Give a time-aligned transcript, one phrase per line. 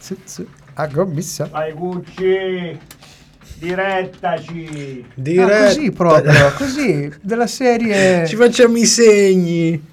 [0.00, 0.46] Sì, sì.
[0.74, 1.46] A commissa.
[1.46, 2.78] Vai Gucci,
[3.58, 5.04] direttaci.
[5.38, 8.26] Ah, così proprio, così, della serie...
[8.26, 9.88] Ci facciamo i segni.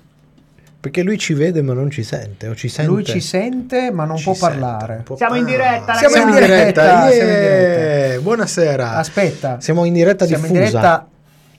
[0.79, 2.47] Perché lui ci vede ma non ci sente.
[2.47, 2.89] O ci sente.
[2.91, 5.01] Lui ci sente ma non Ci può sente, parlare.
[5.03, 6.45] può- Siamo in diretta, Siamo in ragazzi.
[6.45, 8.19] diretta, siamo in yeah!
[8.21, 8.95] Buonasera.
[8.95, 9.59] Aspetta.
[9.59, 10.69] Siamo in diretta Siamo in diffusa.
[10.69, 11.07] diretta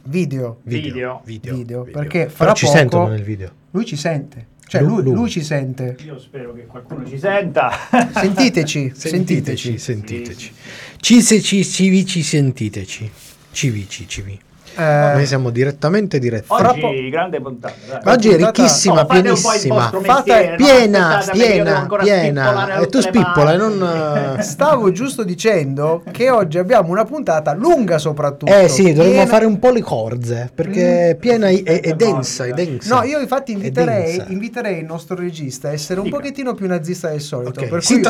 [0.05, 0.59] video.
[0.63, 0.91] Video.
[0.93, 1.21] Video.
[1.25, 1.83] Video, video.
[2.01, 3.51] perché Però fra ci poco- sentono nel video.
[3.73, 4.47] Lui ci sente.
[4.69, 5.15] Cioè Lu- lui, lui.
[5.15, 5.97] lui ci sente.
[6.05, 7.71] Io spero che qualcuno ci senta.
[8.13, 9.79] Sentiteci, Sentiteci, sentiteci.
[9.79, 10.53] sentiteci.
[11.01, 13.11] Ci, se, ci, ci, vi, ci sentiteci.
[13.51, 14.39] Ci vi, ci, ci vi.
[14.79, 16.45] Eh, Noi siamo direttamente diretti.
[16.49, 17.75] Oggi po- grande puntata.
[18.01, 18.15] dai.
[18.15, 19.91] Oggi è ricchissima, il pienissima.
[20.01, 20.57] mestiere, no?
[20.57, 22.77] piena, devo piena, piena.
[22.79, 24.37] E tu spippola e non...
[24.39, 28.53] eh, Stavo giusto dicendo che oggi abbiamo una puntata lunga soprattutto.
[28.53, 32.45] Eh sì, dovremmo piena- fare un po' le corze, perché è piena è, è densa,
[32.45, 32.95] è densa.
[32.95, 36.19] No, io infatti inviterei, inviterei il nostro regista a essere un Dica.
[36.19, 37.61] pochettino più nazista del solito.
[37.61, 38.03] Ok, Per si cui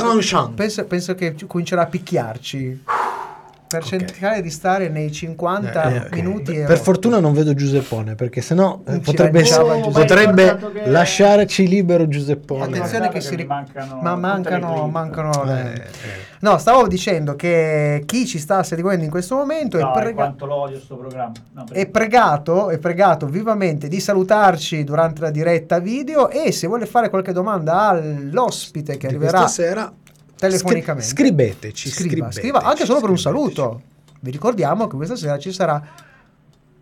[0.54, 2.82] penso, penso che comincerà a picchiarci.
[3.68, 3.86] Per Ok.
[3.88, 6.12] cercare di stare nei 50 Eh, ok.
[6.14, 6.52] minuti.
[6.56, 6.82] e Per otto.
[6.84, 12.64] fortuna non vedo Giuseppone, perché sennò eh, potrebbe, Oh, potrebbe lasciarci libero Giuseppone.
[12.64, 16.26] Attenzione che si ri- mancano ma mancano, mancano le- Eh, eh.
[16.40, 20.34] No, stavo dicendo che chi ci sta seguendo in questo momento è, No, prega-
[20.80, 21.32] sto programma.
[21.52, 26.86] No, è pregato, è pregato vivamente di salutarci durante la diretta video e se vuole
[26.86, 29.92] fare qualche domanda all'ospite che Di arriverà questa sera
[30.38, 31.08] telefonicamente.
[31.08, 33.82] scri- scriveteci, scriva, scriveteci, scriva anche solo per un saluto.
[34.20, 35.82] Vi ricordiamo che questa sera ci sarà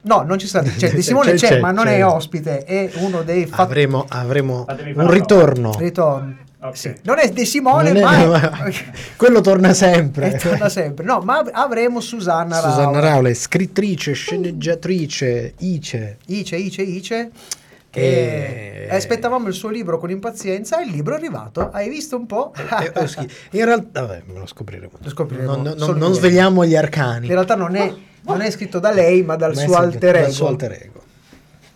[0.02, 1.96] No, non ci sarà, cioè, De Simone c'è- c'è, c'è- ma non c'è.
[1.96, 5.74] è ospite, è uno dei fatti Avremo, avremo un ritorno.
[5.76, 6.44] ritorni.
[6.60, 6.76] Ok.
[6.76, 6.94] Sì.
[7.02, 8.70] Non è De Simone, Non ma è- ma-
[9.16, 10.32] quello torna sempre.
[10.34, 11.04] E torna sempre.
[11.04, 12.70] No, ma av- avremo Susanna Rao.
[12.70, 16.18] Susanna Raule, scrittrice, sceneggiatrice, Ice.
[16.26, 17.30] Ice, Ice, Ice.
[18.00, 21.70] E- E aspettavamo il suo libro con impazienza e il libro è arrivato.
[21.70, 22.52] Hai visto un po'?
[22.56, 23.28] Eh, oh, sì.
[23.52, 24.92] In realtà, vabbè, lo scopriremo.
[25.02, 26.14] Lo scopriremo Non, non- non noi.
[26.14, 27.26] svegliamo gli arcani.
[27.26, 30.22] In realtà non è, non è scritto da lei, ma dal Ma suo alter dal
[30.22, 30.32] ego.
[30.32, 31.02] suo alter ego.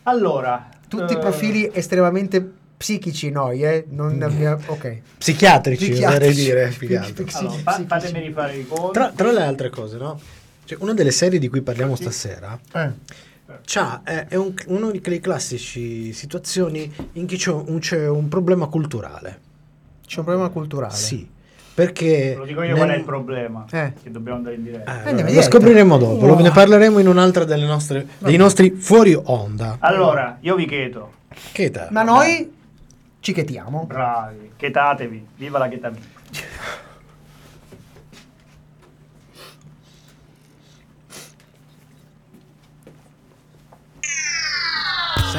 [0.05, 3.85] Allora, Tutti eh, profili estremamente psichici noi, eh?
[3.91, 4.59] Non abbiamo...
[4.67, 5.01] Ok.
[5.19, 6.69] Psichiatrici, oserei dire.
[6.69, 7.37] Psichiatrici.
[7.37, 8.93] allora, fa- fatemi rifare i conti.
[8.93, 10.19] Tra, tra le altre cose, no?
[10.65, 12.91] Cioè, una delle serie di cui parliamo stasera Eh.
[13.65, 18.29] C'ha, è, è un- una di quelle classici situazioni in cui c'è un, c'è un
[18.29, 19.41] problema culturale.
[20.07, 20.95] C'è un problema culturale.
[20.95, 21.29] Sì,
[21.75, 22.35] perché...
[22.37, 23.65] Lo dico io nel- qual è il problema.
[23.71, 23.93] Eh.
[24.03, 25.05] Che dobbiamo andare in diretta.
[25.05, 26.43] Eh, in lo scopriremo dopo, lo- Wow.
[26.43, 29.77] ne parleremo in un'altra delle nostre, dei nostri fuori onda.
[29.81, 31.13] Allora, io vi chiedo,
[31.53, 32.53] Che ta- Ma noi
[33.21, 33.85] ci chetiamo.
[33.87, 36.05] bravi, chetatevi, viva la chetamina.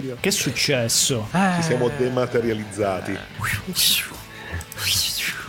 [0.00, 0.16] Studio.
[0.18, 1.28] Che è successo?
[1.30, 3.18] Ci siamo dematerializzati.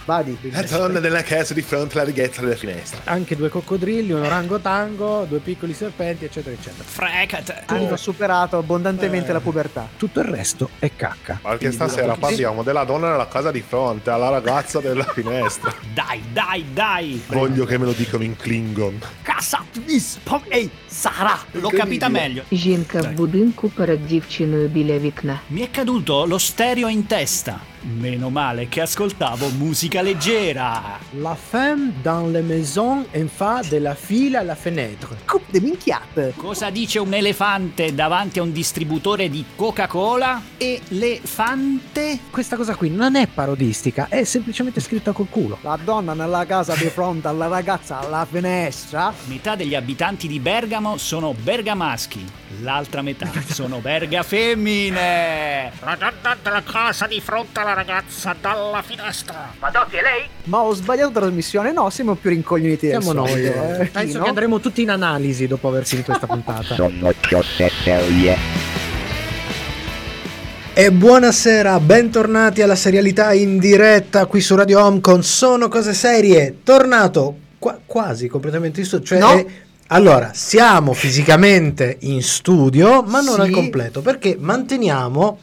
[0.03, 0.35] Vadi.
[0.49, 3.01] La donna della casa di fronte alla righezza della finestra.
[3.05, 6.83] Anche due coccodrilli, un orangotango, due piccoli serpenti, eccetera, eccetera.
[6.83, 7.63] Frecate.
[7.67, 9.87] Hanno superato abbondantemente la pubertà.
[9.97, 11.39] Tutto il resto è cacca.
[11.41, 15.73] Perché stasera parliamo della donna della casa di fronte alla ragazza della finestra.
[15.93, 17.23] Dai, dai, dai.
[17.27, 18.99] Voglio che me lo dicano in Klingon.
[19.21, 20.69] Casa, vis, pom, ehi,
[21.00, 22.42] Sara, l'ho capita meglio.
[22.52, 25.40] Жінка в будинку перед дівчиною біля вікна.
[25.52, 27.58] Mi è caduto lo stereo in testa.
[28.00, 30.98] Meno male che ascoltavo musica leggera.
[31.20, 35.16] La femme dans les maisons en fa della fila alla fenêtre.
[35.24, 36.32] Coupe de minchiate.
[36.36, 40.42] Cosa dice un elefante davanti a un distributore di Coca-Cola?
[40.56, 42.18] Elefante?
[42.30, 45.58] Questa cosa qui non è parodistica, è semplicemente scritta col culo.
[45.60, 49.12] La donna nella casa di fronte alla ragazza alla finestra.
[49.26, 52.25] Metà degli abitanti di Bergamo sono bergamaschi,
[52.61, 55.71] l'altra metà sono berga femmine.
[55.83, 59.53] La donna della casa di fronte alla ragazza dalla finestra.
[59.59, 60.25] Ma Dotti è lei?
[60.45, 61.71] Ma ho sbagliato trasmissione?
[61.71, 63.31] No, siamo più rincoglioniti del Siamo noi.
[63.33, 63.47] eh.
[63.47, 63.85] eh.
[63.85, 64.23] Penso Chino?
[64.23, 66.75] che andremo tutti in analisi dopo aver finito questa puntata.
[66.75, 68.37] Sono cose serie.
[70.73, 76.59] E buonasera, bentornati alla serialità in diretta qui su Radio Home con Sono Cose Serie.
[76.63, 79.05] Tornato qua- quasi completamente in studio.
[79.05, 79.45] Cioè, No.
[79.93, 83.41] Allora, siamo fisicamente in studio, ma non Sì.
[83.41, 85.37] al completo, perché manteniamo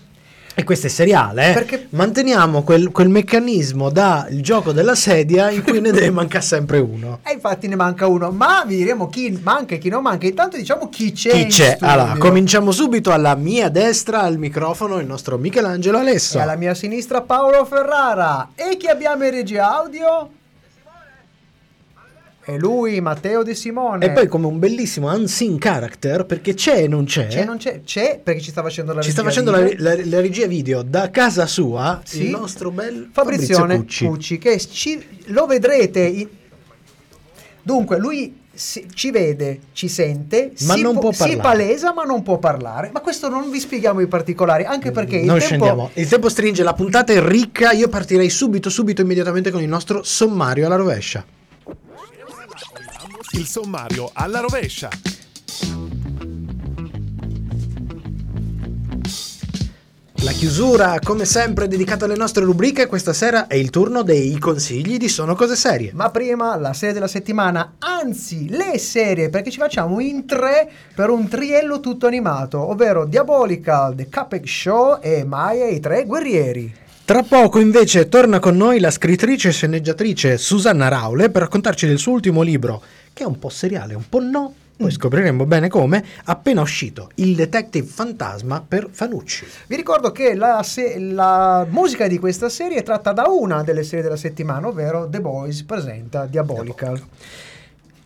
[0.54, 1.52] E questo è seriale, eh?
[1.52, 6.42] Perché- Manteniamo quel, quel meccanismo da il gioco della sedia in cui ne deve mancare
[6.42, 7.20] sempre uno.
[7.24, 10.26] E infatti ne manca uno, ma vi diremo chi manca e chi non manca.
[10.26, 11.30] Intanto diciamo chi c'è.
[11.30, 11.76] Chi c'è?
[11.80, 16.42] Allora, cominciamo subito alla mia destra al microfono il nostro Michelangelo E Alessa.
[16.42, 18.48] alla mia sinistra Paolo Ferrara.
[18.56, 20.28] E chi abbiamo in regia audio?
[22.50, 24.06] E lui, Matteo De Simone.
[24.06, 27.26] E poi come un bellissimo unseen character perché c'è e non c'è.
[27.26, 30.00] c'è, non c'è, c'è perché ci sta facendo la Ci sta regia facendo la, la-
[30.06, 32.24] la regia video da casa sua Sì.
[32.24, 34.06] il nostro bel Fabrizio Cucci.
[34.06, 34.38] Cucci.
[34.38, 36.00] che ci- lo vedrete.
[36.00, 36.28] in-
[37.60, 42.04] Dunque, lui si- ci vede, ci sente, Ma si, non po- può si palesa, ma
[42.04, 42.88] non può parlare.
[42.94, 45.90] Ma questo non vi spieghiamo i particolari, anche perché il Noi tempo scendiamo.
[45.92, 47.72] Il tempo stringe, la puntata è ricca.
[47.72, 51.22] Io partirei subito, subito, immediatamente con il nostro sommario alla rovescia.
[53.38, 54.88] Il sommario alla rovescia.
[60.24, 62.88] La chiusura, come sempre, dedicata alle nostre rubriche.
[62.88, 65.92] Questa sera è il turno dei consigli di Sono Cose Serie.
[65.94, 71.08] Ma prima la serie della settimana, anzi le serie, perché ci facciamo in tre per
[71.08, 76.74] un triello tutto animato, ovvero Diabolical, The Cupcake Show e Maya e i tre guerrieri.
[77.08, 81.96] Tra poco invece torna con noi la scrittrice e sceneggiatrice Susanna Raule per raccontarci del
[81.96, 82.82] suo ultimo libro,
[83.18, 87.34] che è un po' seriale, un po' no, poi scopriremo bene come, appena uscito, Il
[87.34, 89.44] detective fantasma per Fanucci.
[89.66, 93.82] Vi ricordo che la, se- la musica di questa serie è tratta da una delle
[93.82, 97.02] serie della settimana, ovvero The Boys presenta Diabolical.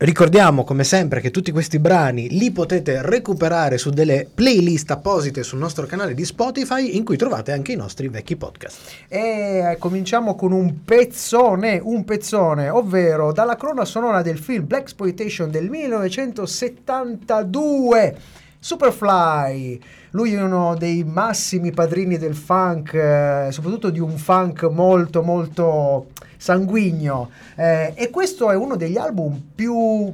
[0.03, 5.61] Ricordiamo come sempre che tutti questi brani li potete recuperare su delle playlist apposite sul
[5.61, 8.81] nostro canale di Spotify in cui trovate anche i nostri vecchi podcast.
[9.07, 15.53] E cominciamo con un pezzone, un pezzone, ovvero dalla crona sonora del film Black Exploitation
[15.53, 18.17] del 1972.
[18.59, 25.23] Superfly, lui è uno dei massimi padrini del funk, eh, soprattutto di un funk molto
[25.23, 26.09] molto
[26.43, 30.13] sanguigno eh, e questo è uno degli album più...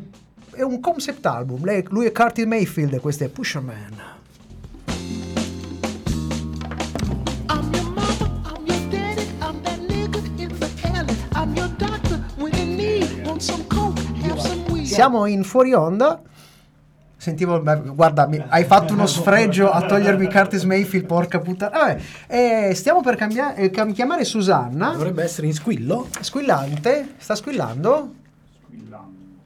[0.52, 4.16] è un concept album, Lei- lui è Curtis Mayfield e questo è Pusherman.
[14.82, 16.20] Siamo in fuori onda.
[17.20, 21.76] Sentivo, guarda, mi- hai fatto uno sfregio a togliermi Curtis Mayfield, porca puttana.
[21.76, 21.98] Vabbè,
[22.28, 24.92] eh, stiamo per cambiare, eh, cam- chiamare Susanna.
[24.92, 26.06] Dovrebbe essere in squillo?
[26.20, 28.14] Squillante, sta squillando.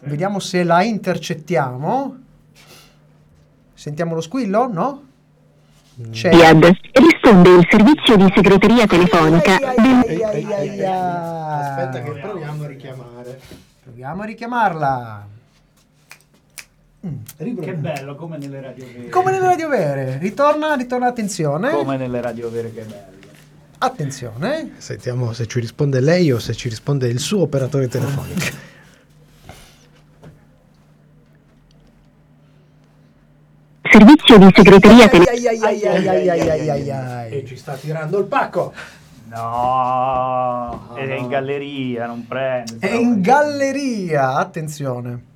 [0.01, 2.17] Vediamo se la intercettiamo.
[3.73, 5.03] Sentiamo lo squillo, no?
[6.11, 6.31] C'è.
[6.31, 9.55] Riad, risponde il servizio di segreteria telefonica.
[9.55, 9.71] Aspetta
[12.03, 13.41] che proviamo a richiamare.
[13.83, 15.27] Proviamo a richiamarla.
[17.03, 19.09] Che bello, come nelle radio vere.
[19.09, 20.19] Come nelle radio vere.
[20.19, 21.73] Ritorna, ritorna attenzione.
[21.73, 23.21] Come nelle radio vere, che bello.
[23.79, 24.75] Attenzione.
[24.77, 28.71] Sentiamo se ci risponde lei o se ci risponde il suo operatore telefonico.
[33.93, 37.27] servizio di segreteria telefonica.
[37.27, 38.73] E ci sta tirando il pacco.
[39.27, 42.77] No, è in galleria, non prende.
[42.79, 45.31] È in galleria, attenzione.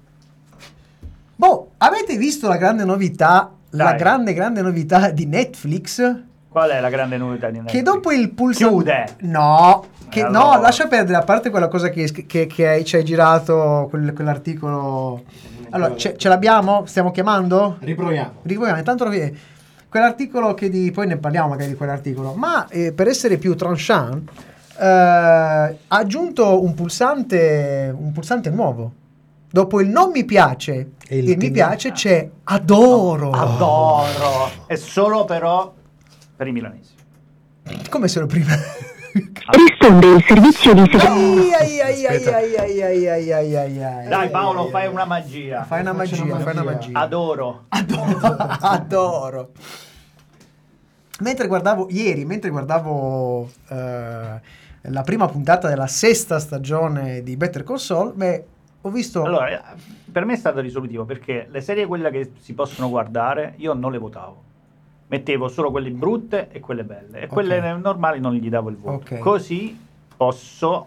[1.36, 3.98] Boh, avete visto la grande novità, la Dai.
[3.98, 6.22] grande grande novità di Netflix?
[6.48, 7.76] Qual è la grande novità di Netflix?
[7.76, 8.72] Che dopo il pulsante...
[8.74, 9.04] Chiude.
[9.28, 10.60] No, che, E no, allora?
[10.60, 15.22] lascia perdere, a parte quella cosa che, che- che hai- ci hai girato, quel- quell'articolo...
[15.70, 16.84] Allora, ce, ce l'abbiamo?
[16.86, 17.76] Stiamo chiamando?
[17.80, 18.30] Riproviamo.
[18.42, 19.06] Riproviamo, intanto
[19.90, 20.90] quell'articolo che di...
[20.90, 24.30] poi ne parliamo magari di quell'articolo, ma eh, per essere più tranchant,
[24.80, 28.92] eh, ha aggiunto un pulsante, un pulsante nuovo.
[29.50, 33.30] Dopo il non mi piace E il il mi piace c'è adoro.
[33.30, 34.50] Adoro.
[34.66, 35.72] È solo però
[36.36, 36.94] per i milanesi.
[37.88, 38.54] Come se lo prima...
[39.48, 40.90] Risponde il servizio di
[43.70, 44.08] ai.
[44.08, 45.64] Dai Paolo, fai una magia.
[45.64, 46.98] Fai una magia, fai una magia.
[47.00, 47.64] Adoro.
[47.70, 49.52] Adoro.
[51.20, 54.40] Mentre guardavo ieri, mentre guardavo eh,
[54.82, 58.44] la prima puntata della sesta stagione di Better Call Saul, beh,
[58.86, 59.74] ho visto Allora,
[60.10, 63.90] per me è stato risolutivo perché le serie quelle che si possono guardare io non
[63.92, 64.42] le votavo.
[65.08, 67.20] Mettevo solo quelle brutte e quelle belle.
[67.20, 67.80] E quelle Ok.
[67.80, 68.96] normali non gli davo il voto.
[68.96, 69.18] Ok.
[69.18, 69.78] Così
[70.16, 70.86] posso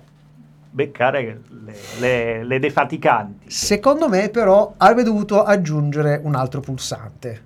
[0.72, 3.50] beccare le, le- le defaticanti.
[3.50, 7.44] Secondo me, però, avrebbe dovuto aggiungere un altro pulsante.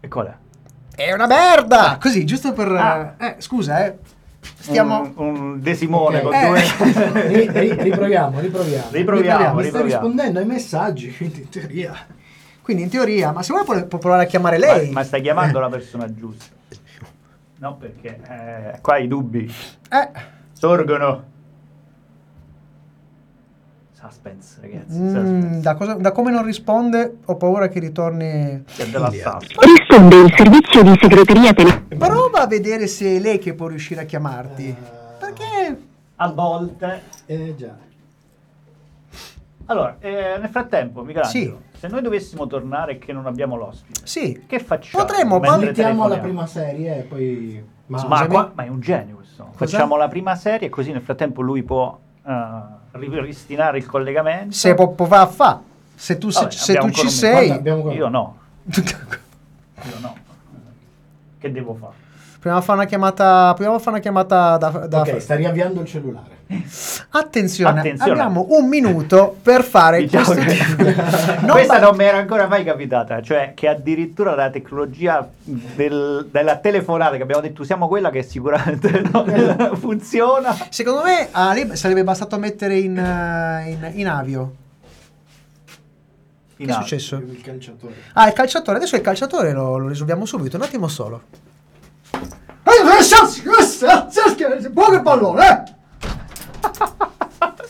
[0.00, 0.34] E qual è?
[0.94, 1.98] È una merda!
[2.00, 2.70] Così, giusto per.
[2.70, 3.14] Ah.
[3.18, 3.98] eh, scusa, eh.
[4.58, 5.12] Stiamo.
[5.16, 6.22] Un, un De Simone Ok.
[6.22, 6.46] con Eh.
[6.46, 7.26] due...
[7.28, 8.86] Ri- ri- riproviamo, riproviamo.
[8.90, 9.84] Riproviamo, Mi sta riproviamo.
[9.86, 11.94] rispondendo ai messaggi, quindi in teoria.
[12.62, 14.90] Quindi, in teoria, ma se vuoi può, provare a chiamare ma, lei.
[14.90, 16.54] ma stai chiamando la persona giusta.
[17.60, 19.52] No, perché eh, qua i dubbi
[19.90, 20.10] Eh,
[20.52, 21.24] sorgono.
[24.00, 24.96] Suspense, ragazzi.
[24.96, 25.60] mm, Suspense.
[25.60, 28.62] da, cosa- da come non risponde, ho paura che ritorni.
[28.76, 32.06] Risponde il servizio di segreteria telefonica.
[32.06, 34.76] Prova a vedere se è lei che può riuscire a chiamarti.
[35.18, 35.82] Perché
[36.20, 37.02] A volte.
[37.26, 37.74] Eh già.
[39.66, 41.78] Allora, eh, nel frattempo, Michelangelo, Sì.
[41.80, 45.04] se noi dovessimo tornare e che non abbiamo l'ospite, sì, che facciamo?
[45.04, 47.62] Potremmo, Mettiamo la prima serie e poi...
[47.86, 49.50] Ma, qua- ma è un genio questo.
[49.56, 49.72] Cos'è?
[49.72, 51.98] Facciamo la prima serie così nel frattempo lui può
[52.28, 54.54] eh, ripristinare il collegamento.
[54.54, 55.60] se può, può va a fa.
[55.94, 58.38] Se tu, se- Vabbè, se tu ci sei, Guarda, Io no,
[58.72, 60.16] io no.
[61.38, 62.06] Che devo fare?
[62.38, 63.48] Proviamo a fare una chiamata.
[63.54, 64.68] Proviamo a fare una chiamata da.
[64.86, 66.36] da Ok, sta riavviando il cellulare.
[67.10, 68.10] Attenzione, Attenzione.
[68.12, 70.82] abbiamo un minuto per fare Diciamo questo che- tipo-
[71.44, 76.26] Non Questa ba- non mi era ancora mai capitata, cioè che addirittura la tecnologia del-
[76.30, 80.56] della telefonata che abbiamo detto usiamo quella che sicuramente non funziona.
[80.70, 84.54] Secondo me a lei sarebbe bastato mettere in, eh, in, in avio.
[86.60, 86.82] In Che è alto.
[86.88, 87.16] successo?
[87.16, 87.94] Il calciatore.
[88.14, 88.78] Ah, il calciatore.
[88.78, 90.56] Adesso il calciatore lo, lo risolviamo subito.
[90.56, 91.22] Un attimo solo.
[94.70, 95.46] Buon pallone!
[95.46, 95.76] eh!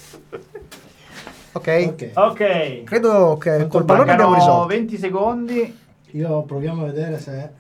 [1.53, 1.67] Ok.
[1.89, 2.11] Ok.
[2.15, 2.85] Ok.
[2.85, 4.67] Credo che Quanto col pallone abbiamo risolto.
[4.69, 5.79] 20 secondi.
[6.13, 7.51] Io proviamo a vedere se...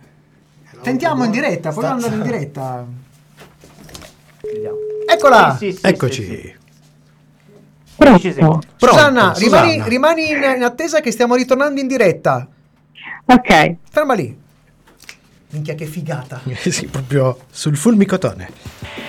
[0.82, 2.84] Tentiamo in diretta, proviamo andare in diretta.
[4.42, 4.76] Vediamo.
[5.10, 5.56] Eccola!
[5.58, 6.22] Sì, sì, sì, Eccoci.
[6.24, 6.56] sì, sì.
[7.96, 8.66] 15 secondi.
[8.76, 9.88] Susanna, Pronto, rimani, Susanna.
[9.88, 12.46] rimani in, in attesa che stiamo ritornando in diretta.
[13.24, 13.76] Ok.
[13.90, 14.38] Ferma lì.
[15.50, 16.40] Minchia che figata.
[16.68, 19.07] sì, proprio sul fulmicotone.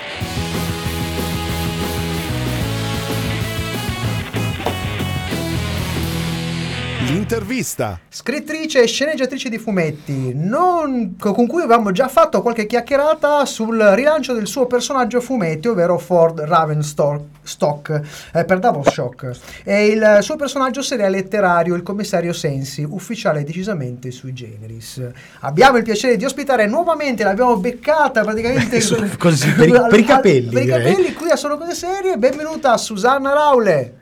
[7.10, 7.98] L'intervista.
[8.08, 14.32] Scrittrice e sceneggiatrice di fumetti, non- con cui avevamo già fatto qualche chiacchierata sul rilancio
[14.32, 18.00] del suo personaggio fumetti, ovvero Ford Ravenstock
[18.32, 19.30] eh, per Double Shock.
[19.64, 25.02] E il suo personaggio seriale letterario, il commissario Sensi, ufficiale decisamente sui generis.
[25.40, 30.04] Abbiamo il piacere di ospitare nuovamente, l'abbiamo beccata praticamente Solo così, per i- per i
[30.04, 32.16] capelli, Per i capelli, qui a Sono Cose Serie.
[32.18, 33.94] Benvenuta Susanna Raule.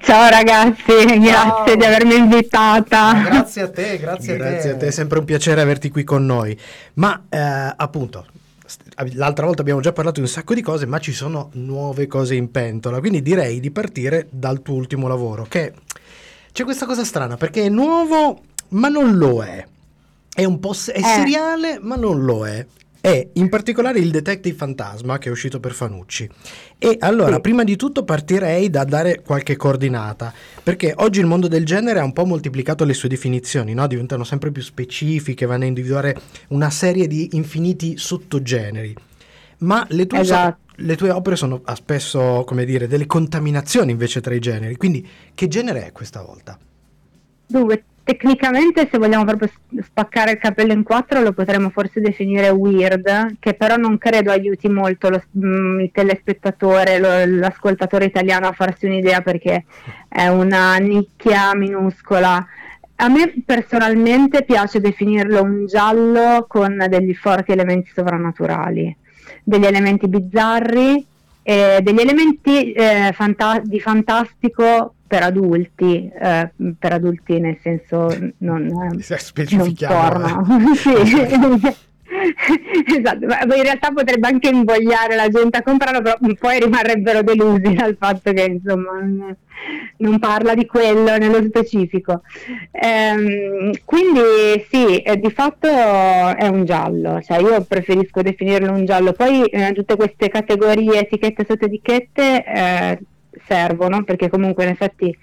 [0.00, 1.64] Ciao ragazzi, grazie Ciao.
[1.76, 3.12] di avermi invitata.
[3.24, 6.56] Grazie a te, grazie, Grazie a te, è sempre un piacere averti qui con noi.
[6.94, 8.24] Ma eh, appunto,
[8.64, 8.82] st-
[9.14, 12.36] l'altra volta abbiamo già parlato di un sacco di cose, ma ci sono nuove cose
[12.36, 13.00] in pentola.
[13.00, 15.72] Quindi direi di partire dal tuo ultimo lavoro, che
[16.52, 18.40] c'è questa cosa strana perché è nuovo,
[18.70, 19.66] ma non lo è.
[20.32, 21.02] È un po' se- è Eh.
[21.02, 22.64] seriale, ma non lo è.
[23.04, 26.26] È in particolare il Detective Fantasma che è uscito per Fanucci.
[26.78, 27.40] E allora, Sì.
[27.42, 30.32] prima di tutto partirei da dare qualche coordinata,
[30.62, 33.86] perché oggi il mondo del genere ha un po' moltiplicato le sue definizioni, no?
[33.88, 36.16] diventano sempre più specifiche, vanno a individuare
[36.48, 38.96] una serie di infiniti sottogeneri.
[39.58, 40.72] Ma le tue, Esatto.
[40.76, 44.76] le tue opere sono spesso, come dire, delle contaminazioni invece tra i generi.
[44.76, 46.58] Quindi, che genere è questa volta?
[47.48, 49.50] Dunque, tecnicamente se vogliamo proprio
[49.82, 54.68] spaccare il capello in quattro lo potremmo forse definire weird, che però non credo aiuti
[54.68, 59.64] molto lo- mm, il telespettatore, lo- l'ascoltatore italiano a farsi un'idea perché
[60.08, 62.46] è una nicchia minuscola.
[62.96, 68.96] A me personalmente piace definirlo un giallo con degli forti elementi sovrannaturali,
[69.42, 71.06] degli elementi bizzarri,
[71.46, 78.08] e degli elementi eh, fanta- di fantastico per adulti, eh, per adulti nel senso
[78.38, 79.02] non, eh,
[79.56, 80.74] non porno.
[80.74, 80.92] sì.
[82.96, 87.74] esatto, ma in realtà potrebbe anche invogliare la gente a comprarlo, però poi rimarrebbero delusi
[87.74, 89.36] dal fatto che insomma non-
[89.96, 92.22] non parla di quello nello specifico.
[92.70, 94.20] Ehm, quindi
[94.68, 99.72] sì, eh, di fatto è un giallo, cioè io preferisco definirlo un giallo, poi eh,
[99.72, 102.98] tutte queste categorie, etichette sotto etichette eh,
[103.46, 105.16] servono perché comunque in effetti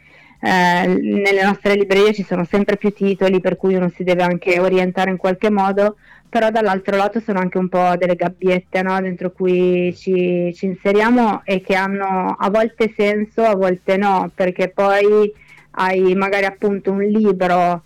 [0.43, 4.59] eh, nelle nostre librerie ci sono sempre più titoli per cui uno si deve anche
[4.59, 5.97] orientare in qualche modo,
[6.27, 8.99] però dall'altro lato sono anche un po' delle gabbiette no?
[9.01, 14.69] dentro cui ci, ci inseriamo e che hanno a volte senso, a volte no, perché
[14.69, 15.31] poi
[15.71, 17.83] hai magari appunto un libro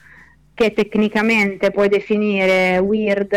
[0.56, 3.36] che tecnicamente puoi definire weird,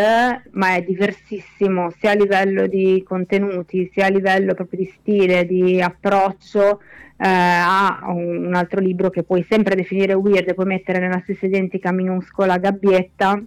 [0.52, 5.82] ma è diversissimo sia a livello di contenuti, sia a livello proprio di stile, di
[5.82, 6.80] approccio
[7.16, 11.46] eh, a un altro libro che puoi sempre definire weird e puoi mettere nella stessa
[11.46, 13.42] identica minuscola gabbietta,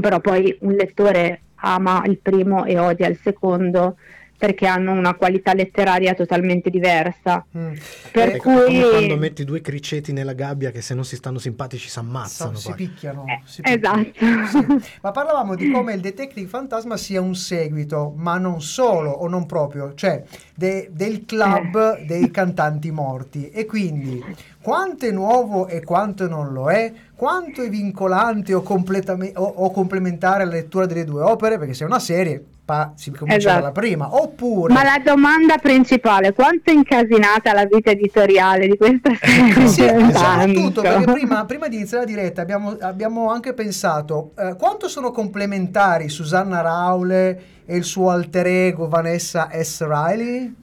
[0.00, 3.96] però poi un lettore ama il primo e odia il secondo
[4.36, 7.44] perché hanno una qualità letteraria totalmente diversa.
[7.56, 7.72] Mm.
[8.12, 11.38] Per Eh, come cui quando metti due criceti nella gabbia che se non si stanno
[11.38, 12.56] simpatici si ammazzano.
[12.56, 12.76] si poi.
[12.76, 13.24] picchiano.
[13.26, 14.02] Eh, si picchiano.
[14.02, 14.78] esatto.
[14.80, 14.90] Sì.
[15.02, 19.46] Ma parlavamo di come il Detective Fantasma sia un seguito, ma non solo o non
[19.46, 20.22] proprio, cioè
[20.54, 22.04] de- del club Eh.
[22.04, 23.50] dei cantanti morti.
[23.50, 24.22] E quindi
[24.60, 26.92] quanto è nuovo e quanto non lo è,
[27.24, 31.84] quanto è vincolante o, completame- o- o complementare la lettura delle due opere, perché se
[31.84, 33.60] è una serie pa- si comincia Esatto.
[33.60, 34.74] dalla prima, oppure...
[34.74, 39.66] Ma la domanda principale, quanto è incasinata la vita editoriale di questa serie?
[39.68, 41.00] Sì, soprattutto Tanto.
[41.00, 46.10] perché prima, prima di iniziare la diretta abbiamo, abbiamo anche pensato eh, quanto sono complementari
[46.10, 49.82] Susanna Raule e il suo alter ego Vanessa S.
[49.82, 50.54] Riley?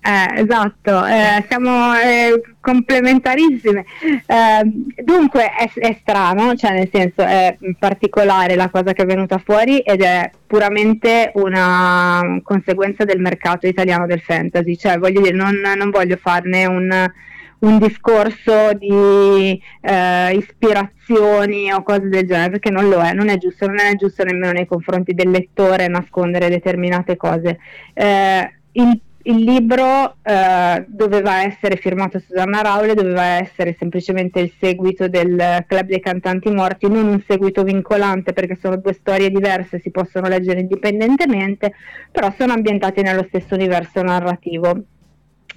[0.00, 3.84] Eh, esatto, eh, siamo eh, complementarissime.
[4.26, 9.38] Eh, dunque è, è strano, cioè nel senso è particolare la cosa che è venuta
[9.38, 15.60] fuori ed è puramente una conseguenza del mercato italiano del fantasy, cioè voglio dire, non,
[15.76, 17.10] non voglio farne un,
[17.58, 23.36] un discorso di eh, ispirazioni o cose del genere, perché non lo è, non è
[23.36, 27.58] giusto, non è giusto nemmeno nei confronti del lettore nascondere determinate cose.
[27.92, 35.06] Eh, il, il libro eh, doveva essere firmato Susanna Raule, doveva essere semplicemente il seguito
[35.06, 39.90] del Club dei Cantanti Morti, non un seguito vincolante perché sono due storie diverse, si
[39.90, 41.74] possono leggere indipendentemente,
[42.10, 44.82] però sono ambientate nello stesso universo narrativo.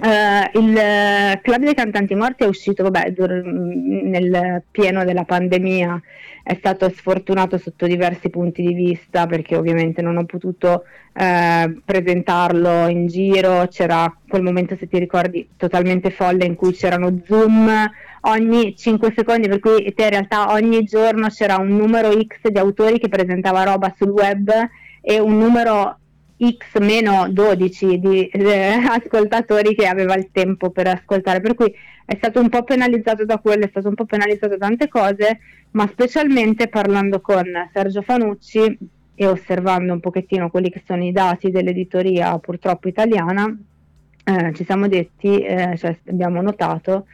[0.04, 6.02] Eh, il Club dei Cantanti Morti è uscito vabbè, dur- nel pieno della pandemia,
[6.44, 10.84] è stato sfortunato sotto diversi punti di vista perché ovviamente non ho potuto
[11.14, 17.20] eh, presentarlo in giro, c'era quel momento se ti ricordi totalmente folle in cui c'erano
[17.26, 17.70] zoom
[18.22, 22.58] ogni 5 secondi per cui te in realtà ogni giorno c'era un numero X di
[22.58, 24.52] autori che presentava roba sul web
[25.02, 26.01] e un numero
[26.50, 31.74] X meno 12 di eh, ascoltatori che aveva il tempo per ascoltare, per cui
[32.06, 35.40] è stato un po' penalizzato da quello, è stato un po' penalizzato da tante cose,
[35.72, 38.78] ma specialmente parlando con Sergio Fanucci
[39.14, 43.46] e osservando un pochettino quelli che sono i dati dell'editoria purtroppo italiana,
[44.24, 47.06] eh, ci siamo detti, eh, cioè abbiamo notato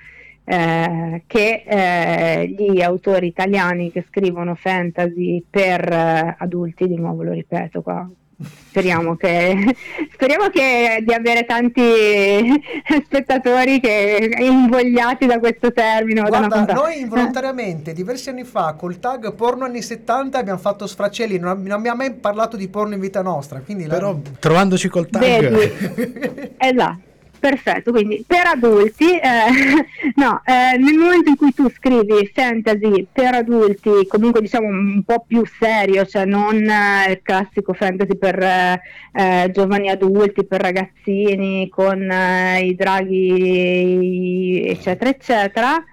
[0.46, 7.33] eh, che eh, gli autori italiani che scrivono fantasy per eh, adulti, di nuovo lo
[7.33, 9.75] ripeto qua, speriamo che,
[10.13, 11.81] speriamo che di avere tanti
[13.05, 16.21] spettatori che invogliati da questo termine.
[16.21, 16.79] da Guarda, puntata.
[16.79, 21.71] noi involontariamente diversi anni fa col tag porno anni 70 abbiamo fatto sfracelli, non, non
[21.79, 25.21] abbiamo mai parlato di porno in vita nostra, quindi la- Però trovandoci col tag...
[25.21, 26.53] Vedi?
[26.57, 27.05] esatto.
[27.39, 33.35] Perfetto, quindi per adulti, eh, no, eh, nel momento in cui tu scrivi fantasy per
[33.35, 38.81] adulti, comunque diciamo un po' più serio, cioè non eh, il classico fantasy per eh,
[39.13, 45.83] eh, giovani adulti, per ragazzini, con eh, i draghi, eccetera, eccetera,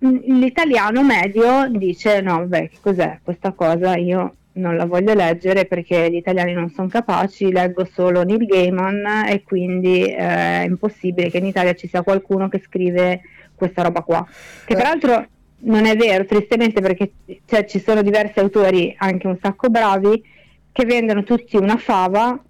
[0.00, 3.96] l'italiano medio dice no, vabbè, cos'è questa cosa?
[3.96, 9.26] Io non la voglio leggere perché gli italiani non sono capaci, leggo solo Neil Gaiman
[9.28, 13.20] e quindi eh, è impossibile che in Italia ci sia qualcuno che scrive
[13.54, 14.26] questa roba qua.
[14.64, 14.76] Che Eh.
[14.76, 15.26] peraltro
[15.60, 17.10] non è vero, tristemente, perché
[17.46, 20.22] cioè, ci sono diversi autori, anche un sacco bravi,
[20.70, 22.40] che vendono tutti una fava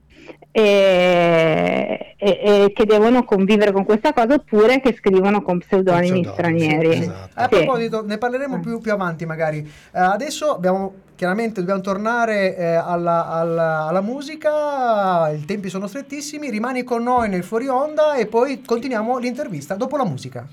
[0.51, 6.61] e, e- e che devono convivere con questa cosa oppure che scrivono con pseudonimi Pseudonimi,
[6.61, 6.93] stranieri.
[6.93, 7.31] sì, esatto.
[7.35, 7.65] A Sì.
[7.65, 9.59] proposito, ne parleremo più, più avanti magari.
[9.59, 16.49] Eh, adesso abbiamo, chiaramente dobbiamo tornare eh, alla, alla- alla musica, i tempi sono strettissimi,
[16.49, 20.47] rimani con noi nel fuori onda e poi continuiamo l'intervista dopo la musica.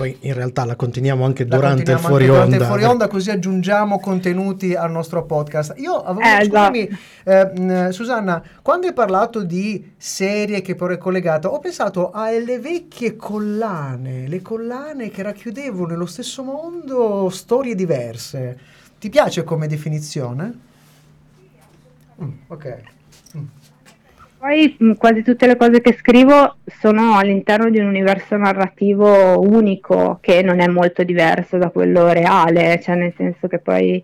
[0.00, 2.64] Poi in realtà la continuiamo anche La durante il continuiamo fuori anche durante onda.
[2.64, 5.74] il fuori onda così aggiungiamo contenuti al nostro podcast.
[5.76, 10.98] Io avevo, Eh, scusami, eh, mh, Susanna, quando hai parlato di serie che poi è
[10.98, 18.58] collegata, ho pensato alle vecchie collane, le collane che racchiudevano nello stesso mondo storie diverse.
[18.98, 20.58] Ti piace come definizione?
[22.22, 22.80] Mm, ok.
[24.40, 30.40] Poi quasi tutte le cose che scrivo sono all'interno di un universo narrativo unico che
[30.40, 34.02] non è molto diverso da quello reale, cioè nel senso che poi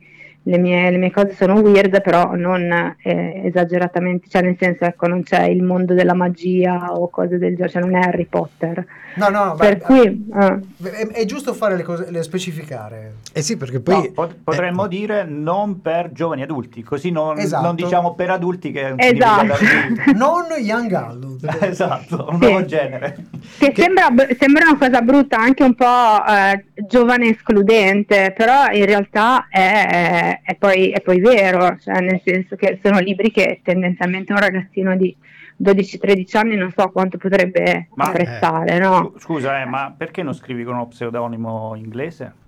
[0.48, 5.08] le mie, le mie cose sono weird, però non eh, esageratamente, cioè nel senso ecco
[5.08, 8.86] non c'è il mondo della magia o cose del genere, cioè non è Harry Potter.
[9.16, 13.14] No, no, per beh, cui eh, è, è giusto fare le cose, le specificare.
[13.32, 13.94] Eh sì, perché poi...
[13.94, 17.64] No, pot- potremmo eh, dire non per giovani adulti, così non, Esatto.
[17.64, 19.54] non diciamo per adulti che è un Esatto.
[20.14, 21.56] Non young adult.
[21.62, 22.46] esatto, un Sì.
[22.46, 23.16] nuovo genere.
[23.58, 29.48] che, Sembra, sembra una cosa brutta, anche un po' eh, giovane escludente, però in realtà
[29.48, 34.32] è, è, è poi, è poi vero, cioè nel senso che sono libri che tendenzialmente
[34.32, 35.14] un ragazzino di
[35.62, 38.96] 12-13 anni non so quanto potrebbe Ma- apprezzare, no?
[39.08, 42.44] Scu- Scusa, eh, ma perché non scrivi con uno pseudonimo inglese?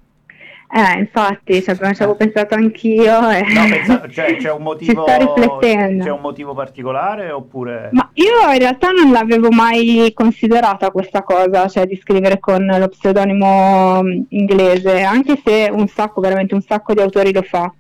[0.71, 3.31] Eh, infatti, cioè, ci avevo pensato anch'io.
[3.31, 3.41] E...
[3.41, 7.89] No, pensa- cioè, c'è un motivo, c'è un motivo particolare oppure...
[7.93, 12.89] Ma io in realtà non l'avevo mai considerata questa cosa, cioè di scrivere con lo
[12.89, 17.73] pseudonimo mm, inglese, anche se un sacco, veramente un sacco di autori lo fa.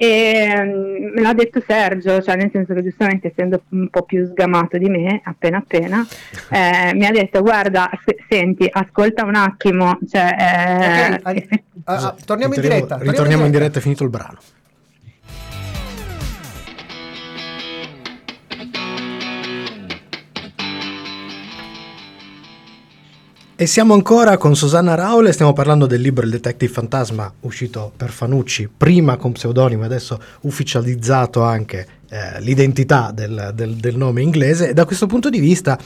[0.00, 4.24] E mm, me l'ha detto Sergio, cioè nel senso che giustamente essendo un po' più
[4.26, 6.06] sgamato di me, appena appena,
[6.50, 11.48] eh, mi ha detto guarda, se- senti, ascolta un attimo, cioè, eh, Ok, Ali-
[11.84, 12.98] ah, ah, torniamo in diretta.
[13.00, 14.38] Ritorniamo in diretta, è finito il brano.
[23.60, 28.10] E siamo ancora con Susanna Raule, stiamo parlando del libro Il Detective Fantasma uscito per
[28.10, 34.68] Fanucci, prima con pseudonimo adesso ufficializzato anche eh, l'identità del, del- del nome inglese.
[34.68, 35.76] E da questo punto di vista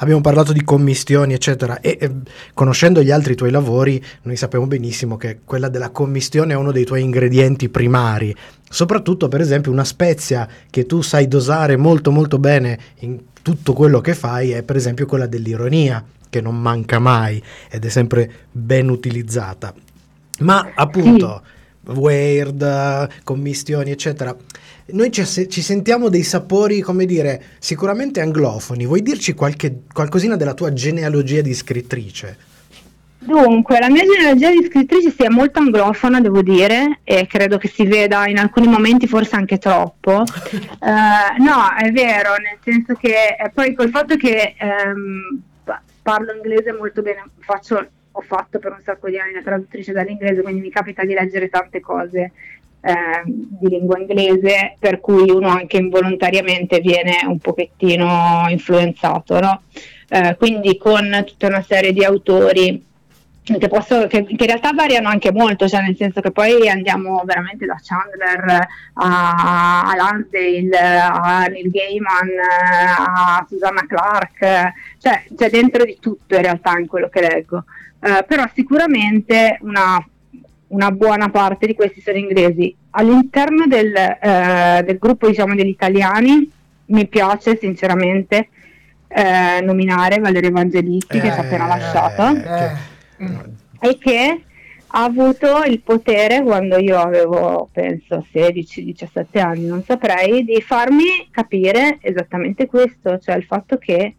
[0.00, 2.10] abbiamo parlato di commistioni eccetera e, e
[2.52, 6.84] conoscendo gli altri tuoi lavori noi sappiamo benissimo che quella della commistione è uno dei
[6.84, 8.36] tuoi ingredienti primari,
[8.68, 14.02] soprattutto per esempio una spezia che tu sai dosare molto molto bene in tutto quello
[14.02, 18.88] che fai è per esempio quella dell'ironia che non manca mai ed è sempre ben
[18.88, 19.74] utilizzata.
[20.38, 21.42] Ma appunto,
[21.88, 24.34] weird, eh, commistioni, eccetera.
[24.86, 28.86] Noi ci, ci sentiamo dei sapori, come dire, sicuramente anglofoni.
[28.86, 32.50] Vuoi dirci qualche, qualcosina della tua genealogia di scrittrice?
[33.24, 37.86] Dunque, la mia genealogia di scrittrice sia molto anglofona, devo dire, e credo che si
[37.86, 40.24] veda in alcuni momenti forse anche troppo.
[40.82, 44.56] Eh, no, è vero, nel senso che eh, poi col fatto che
[45.62, 49.92] pa- parlo inglese molto bene, faccio, ho fatto per un sacco di anni la traduttrice
[49.92, 52.32] dall'inglese, quindi mi capita di leggere tante cose
[52.80, 59.62] ehm, di lingua inglese, per cui uno anche involontariamente viene un pochettino influenzato, no?
[60.08, 62.84] Eh, quindi con tutta una serie di autori
[63.44, 67.22] che, posso- che- che in realtà variano anche molto, cioè nel senso che poi andiamo
[67.24, 72.28] veramente da Chandler a, a Lansdale, a Neil Gaiman,
[73.06, 74.38] a Susanna Clark,
[75.00, 77.64] cioè c'è dentro di tutto in realtà in quello che leggo,
[78.04, 80.04] Eh, però sicuramente una,
[80.68, 82.74] una buona parte di questi sono inglesi.
[82.90, 86.50] All'interno del, eh, del gruppo diciamo degli italiani
[86.86, 88.48] mi piace sinceramente
[89.08, 92.90] eh, nominare Valerio Evangelisti che ci ha appena lasciato Eh.
[93.80, 94.44] E che
[94.94, 101.98] ha avuto il potere quando io avevo penso 16-17 anni, non saprei, di farmi capire
[102.00, 104.16] esattamente questo, cioè il fatto che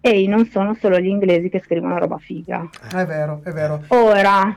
[0.00, 2.68] ehi, non sono solo gli inglesi che scrivono roba figa.
[2.92, 3.82] È vero, è vero.
[3.88, 4.54] Ora,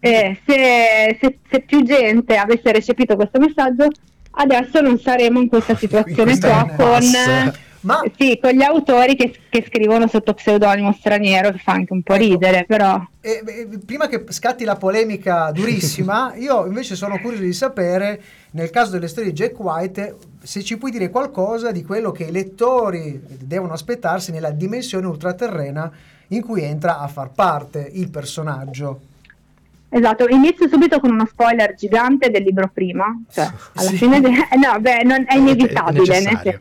[0.00, 3.86] eh, se, se- se più gente avesse recepito questo messaggio,
[4.32, 7.00] adesso non saremo in questa situazione qua con,
[7.86, 12.02] Ma sì, con gli autori che, che scrivono sotto pseudonimo straniero, che fa anche un
[12.02, 12.24] po' Ecco.
[12.24, 13.00] ridere, però...
[13.20, 18.20] eh, eh, prima che scatti la polemica durissima, io invece sono curioso di sapere,
[18.50, 22.24] nel caso delle storie di Jack White, se ci puoi dire qualcosa di quello che
[22.24, 25.90] i lettori devono aspettarsi nella dimensione ultraterrena
[26.28, 29.00] in cui entra a far parte il personaggio.
[29.88, 33.46] Esatto, inizio subito con uno spoiler gigante del libro prima, cioè
[33.76, 33.96] alla Sì.
[33.96, 36.58] fine de- eh, no, beh, non- è inevitabile, senso-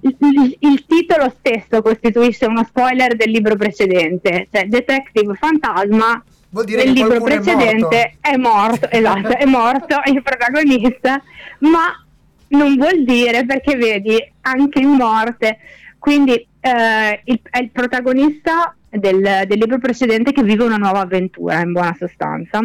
[0.00, 6.64] il, il- il titolo stesso costituisce uno spoiler del libro precedente, cioè Detective Fantasma Vuol
[6.64, 11.22] dire nel che libro qualcuno è precedente è morto, esatto, è morto il protagonista,
[11.60, 12.04] ma
[12.48, 15.58] non vuol dire perché vedi anche in morte,
[15.98, 21.60] quindi eh, il- è il protagonista del, del libro precedente che vive una nuova avventura
[21.60, 22.60] in buona sostanza.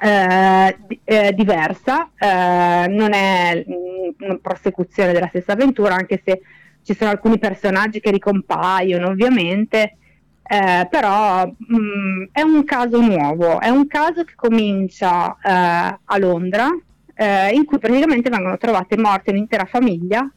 [0.00, 6.40] eh, eh, diversa, eh, non è mm, una prosecuzione della stessa avventura, anche se
[6.82, 9.96] ci sono alcuni personaggi che ricompaiono ovviamente,
[10.42, 16.68] eh, però mm, è un caso nuovo, è un caso che comincia eh, a Londra,
[17.14, 20.30] eh, in cui praticamente vengono trovate morte un'intera famiglia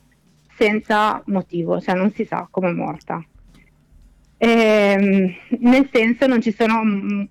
[0.58, 3.24] senza motivo, cioè non si sa come è morta.
[4.44, 6.82] Ehm, nel senso non ci sono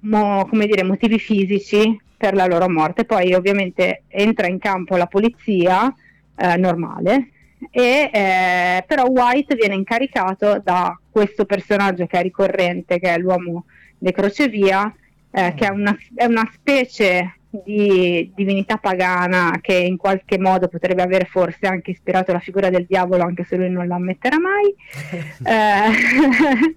[0.03, 3.05] mo- come dire, motivi fisici per la loro morte.
[3.05, 5.93] Poi ovviamente entra in campo la polizia
[6.37, 7.31] eh, normale,
[7.73, 13.65] e, eh, però White viene incaricato da questo personaggio che è ricorrente, che è l'uomo
[13.99, 14.95] dei crocevia,
[15.33, 21.03] eh, che è una, è una specie di divinità pagana che in qualche modo potrebbe
[21.03, 24.75] avere forse anche ispirato la figura del diavolo, anche se lui non la ammetterà mai.
[25.43, 26.75] Eh,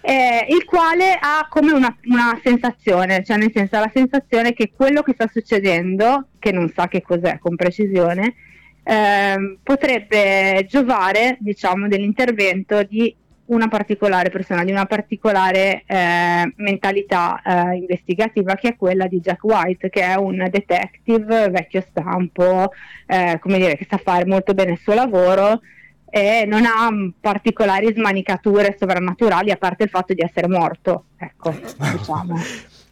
[0.00, 4.72] eh, il quale ha come una, una sensazione, cioè nel senso ha la sensazione che
[4.74, 8.34] quello che sta succedendo, che non sa che cos'è con precisione,
[8.82, 13.14] ehm, potrebbe giovare diciamo dell'intervento di
[13.46, 19.42] una particolare persona, di una particolare eh, mentalità eh, investigativa che è quella di Jack
[19.44, 22.72] White, che è un detective vecchio stampo,
[23.06, 25.60] eh, come dire, che sa fare molto bene il suo lavoro
[26.10, 31.04] e non ha mm, particolari smanicature sovrannaturali a parte il fatto di essere morto.
[31.16, 31.50] Ecco,
[31.96, 32.38] diciamo.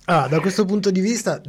[0.06, 1.40] Ah, da questo punto di vista,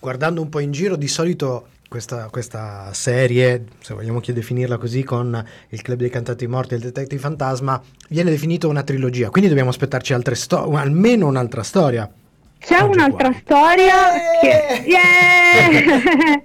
[0.00, 5.44] guardando un po' in giro, di solito questa, questa serie, se vogliamo definirla così, con
[5.68, 9.70] il Club dei Cantanti Morti e il Detective Fantasma, viene definita una trilogia, quindi dobbiamo
[9.70, 12.10] aspettarci altre sto- almeno un'altra storia.
[12.58, 13.40] C'è Oggi un'altra qua.
[13.44, 13.94] storia
[14.40, 14.84] che...
[14.86, 16.42] Yeah!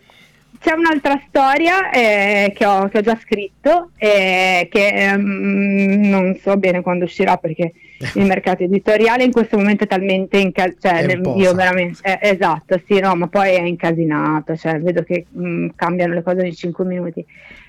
[0.62, 6.56] C'è un'altra storia eh, che, ho, che ho già scritto e che ehm, non so
[6.56, 7.72] bene quando uscirà perché
[8.14, 12.80] il mercato editoriale in questo momento è talmente inca- cioè, nel- io veramente eh, esatto,
[12.86, 16.84] sì, no, ma poi è incasinato, cioè vedo che mh, cambiano le cose in 5
[16.84, 17.26] minuti.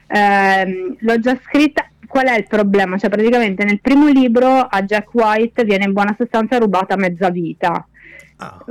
[0.08, 1.88] Ehm, l'ho già scritta.
[2.08, 3.00] Qual è il problema?
[3.00, 7.88] Cioè, praticamente nel primo libro a Jack White viene in buona sostanza rubata mezza vita.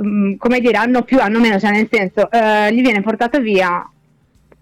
[0.01, 3.85] Mm, come dire, hanno più, hanno meno, cioè nel senso, eh, gli viene portato via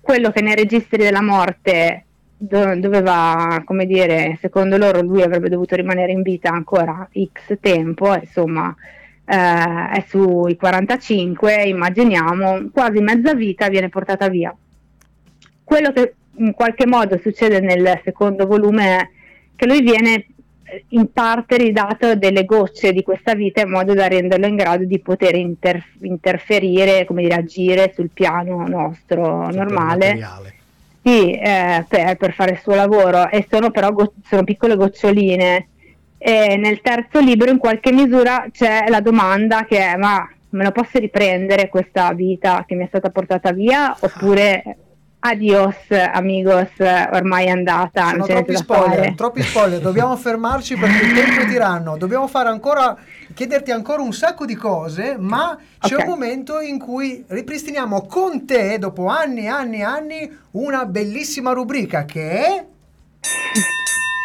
[0.01, 5.75] quello che nei registri della morte do- doveva, come dire, secondo loro lui avrebbe dovuto
[5.75, 8.75] rimanere in vita ancora X tempo, insomma,
[9.25, 14.53] eh, è sui 45, immaginiamo, quasi mezza vita viene portata via.
[15.63, 19.09] Quello che in qualche modo succede nel secondo volume è
[19.55, 20.25] che lui viene
[20.89, 24.99] in parte ridato delle gocce di questa vita in modo da renderlo in grado di
[24.99, 30.53] poter inter- interferire, come dire, agire sul piano nostro normale materiale.
[31.03, 35.67] sì, eh, per, per fare il suo lavoro e sono però go- sono piccole goccioline.
[36.17, 40.71] E nel terzo libro in qualche misura c'è la domanda che è ma me la
[40.71, 44.77] posso riprendere questa vita che mi è stata portata via oppure
[45.23, 51.41] adios amigos ormai è andata Sono troppi spoiler, troppi spoiler, dobbiamo fermarci perché il tempo
[51.41, 52.97] è tiranno, dobbiamo fare ancora,
[53.33, 58.77] chiederti ancora un sacco di cose, ma c'è un momento in cui ripristiniamo con te,
[58.79, 62.65] dopo anni e anni e anni, una bellissima rubrica che è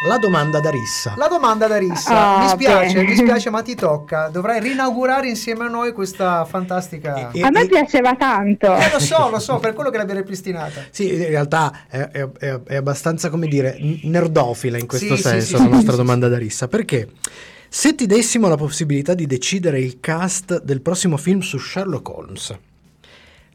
[0.05, 1.15] La domanda da rissa.
[1.17, 2.37] la domanda da rissa.
[2.37, 3.09] Ah, mi spiace, bene.
[3.09, 7.31] mi spiace, ma ti tocca, dovrai rinaugurare insieme a noi questa fantastica...
[7.33, 10.21] E- a me e- piaceva tanto Eh, lo so, lo so, per quello che l'abbiamo
[10.21, 10.85] ripristinata.
[10.91, 12.29] Sì, in realtà è, è-
[12.67, 16.29] è- abbastanza, come dire, nerdofila in questo Sì, senso sì, la sì, nostra sì, domanda
[16.29, 16.69] da rissa.
[16.69, 17.09] Perché
[17.69, 22.59] se ti dessimo la possibilità di decidere il cast del prossimo film su Sherlock Holmes,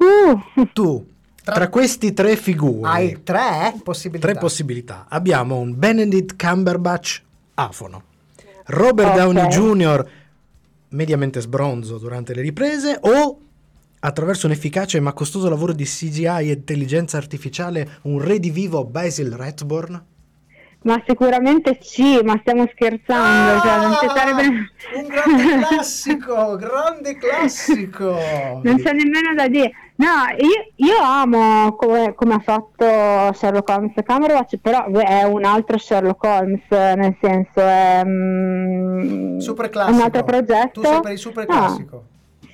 [0.01, 1.05] Uh, tu,
[1.43, 4.27] Tra- tra questi tre figure, Hai tre possibilità.
[4.27, 7.21] tre possibilità, abbiamo un Benedict Cumberbatch
[7.55, 8.03] afono,
[8.67, 9.15] Robert Ok.
[9.15, 10.09] Downey Jr.
[10.89, 13.39] mediamente sbronzo durante le riprese o
[14.03, 20.03] attraverso un efficace ma costoso lavoro di CGI e intelligenza artificiale un redivivo Basil Rathbone?
[20.83, 24.47] ma sicuramente sì ma stiamo scherzando cioè, non ci Ah, sarebbe
[24.97, 28.09] Un grande classico, grande classico.
[28.63, 29.71] non c'è nemmeno da dire.
[30.01, 35.43] No, io, io amo come, come ha fatto Sherlock Holmes e Cumberbatch, però è un
[35.45, 40.03] altro Sherlock Holmes, nel senso è mm, Super un classico.
[40.03, 40.81] altro progetto.
[40.81, 42.03] Tu sei per il super No, classico.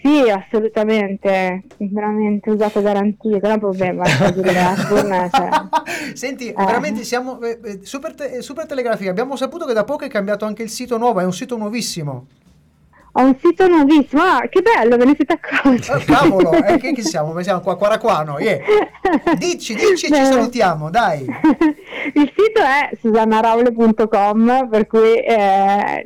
[0.01, 4.03] sì, assolutamente, veramente usato garantie, non è un problema.
[4.05, 5.49] cioè.
[6.15, 6.53] Senti, Eh.
[6.65, 9.09] veramente siamo eh, eh, super, te- super telegrafia.
[9.09, 12.25] Abbiamo saputo che da poco è cambiato anche il sito nuovo, è un sito nuovissimo.
[13.19, 15.89] Ho un sito nuovissimo, ah, che bello, ve ne siete accorti?
[15.91, 17.33] Ah, cavolo, eh, che, che siamo?
[17.33, 18.59] Ma Siamo qua, Quaraquano, yeah.
[19.37, 20.25] Dici, dici, ci Bene.
[20.25, 21.25] salutiamo, dai.
[22.13, 26.05] Il sito è susannaraule.com per cui eh,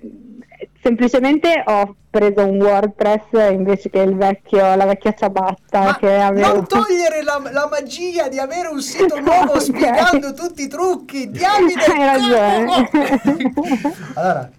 [0.81, 6.53] semplicemente ho preso un WordPress invece che il vecchio, la vecchia ciabatta Ma che avevo.
[6.53, 9.61] non togliere la, la magia di avere un sito nuovo Ok.
[9.61, 11.29] spiegando tutti i trucchi.
[11.29, 11.83] Diamine!
[11.83, 12.89] Hai ragione.
[14.15, 14.49] allora,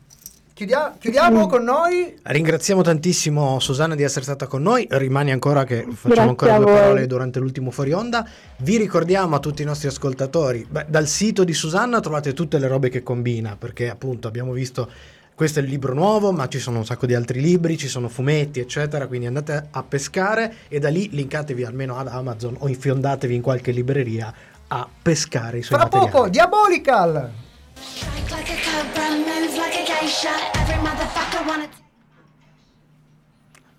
[0.63, 2.15] chiudia- chiudiamo con noi.
[2.23, 6.65] Ringraziamo tantissimo Susanna di essere stata con noi, rimani ancora che facciamo Grazie ancora due
[6.73, 8.27] parole durante l'ultimo fuori onda.
[8.59, 12.69] Vi ricordiamo a tutti i nostri ascoltatori, beh, dal sito di Susanna trovate tutte le
[12.69, 14.89] robe che combina, perché appunto abbiamo visto
[15.35, 18.09] questo è il libro nuovo, ma ci sono un sacco di altri libri, ci sono
[18.09, 23.35] fumetti, eccetera, quindi andate a pescare e da lì linkatevi almeno ad Amazon o infiondatevi
[23.35, 24.33] in qualche libreria
[24.69, 26.11] a pescare i suoi Fra materiali.
[26.13, 27.31] poco, Diabolical!
[27.83, 30.35] Strike like a cobra, move like a geisha.
[30.55, 31.69] Every motherfucker wanna.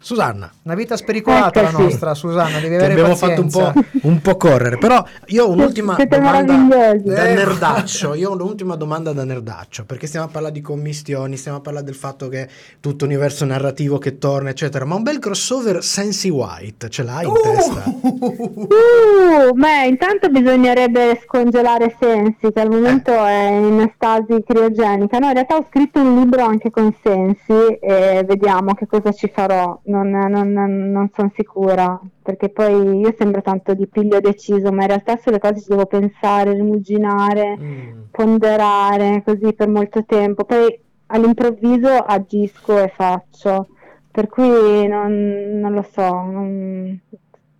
[0.04, 1.84] Susanna, Una vita spericolata la Eccoci.
[1.84, 3.72] nostra, Susanna, devi ti avere abbiamo fatto un pazienza.
[3.72, 8.34] po', un po' correre, però io ho un'ultima Siete domanda da Eh, nerdaccio, io ho
[8.34, 12.28] un'ultima domanda da nerdaccio, perché stiamo a parlare di commistioni, stiamo a parlare del fatto
[12.28, 12.50] che
[12.82, 17.32] tutto universo narrativo che torna, eccetera, ma un bel crossover Sensi White ce l'hai in
[17.32, 17.42] Uh!
[17.42, 17.84] testa?
[17.88, 25.18] Uh, beh, intanto bisognerebbe scongelare Sensi, che al momento è in stasi criogenica.
[25.18, 29.32] No, in realtà ho scritto un libro anche con Sensi e vediamo che cosa ci
[29.34, 29.80] farò.
[29.94, 34.88] Non, non, non sono sicura, perché poi io sembro tanto di piglio deciso, ma in
[34.88, 38.02] realtà sulle cose ci devo pensare, rimuginare, Mm.
[38.10, 40.46] ponderare così per molto tempo.
[40.46, 43.68] Poi all'improvviso agisco e faccio.
[44.10, 47.00] Per cui non, non lo so, non-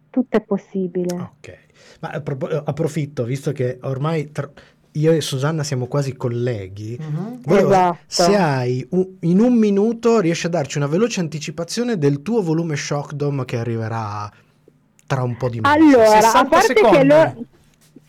[0.10, 1.16] tutto è possibile.
[1.16, 1.58] Ok,
[2.02, 2.10] ma
[2.66, 4.52] approfitto, visto che ormai tra-
[4.94, 7.40] io e Susanna siamo quasi colleghi, Mhm.
[7.44, 7.98] volevo- Esatto.
[8.08, 12.76] se hai un- in un minuto riesci a darci una veloce anticipazione del tuo volume
[12.76, 14.32] Shockdom che arriverà
[15.08, 15.76] tra un po' di mesi.
[15.76, 16.98] Allora, a 60 parte secondi.
[16.98, 17.36] che loro...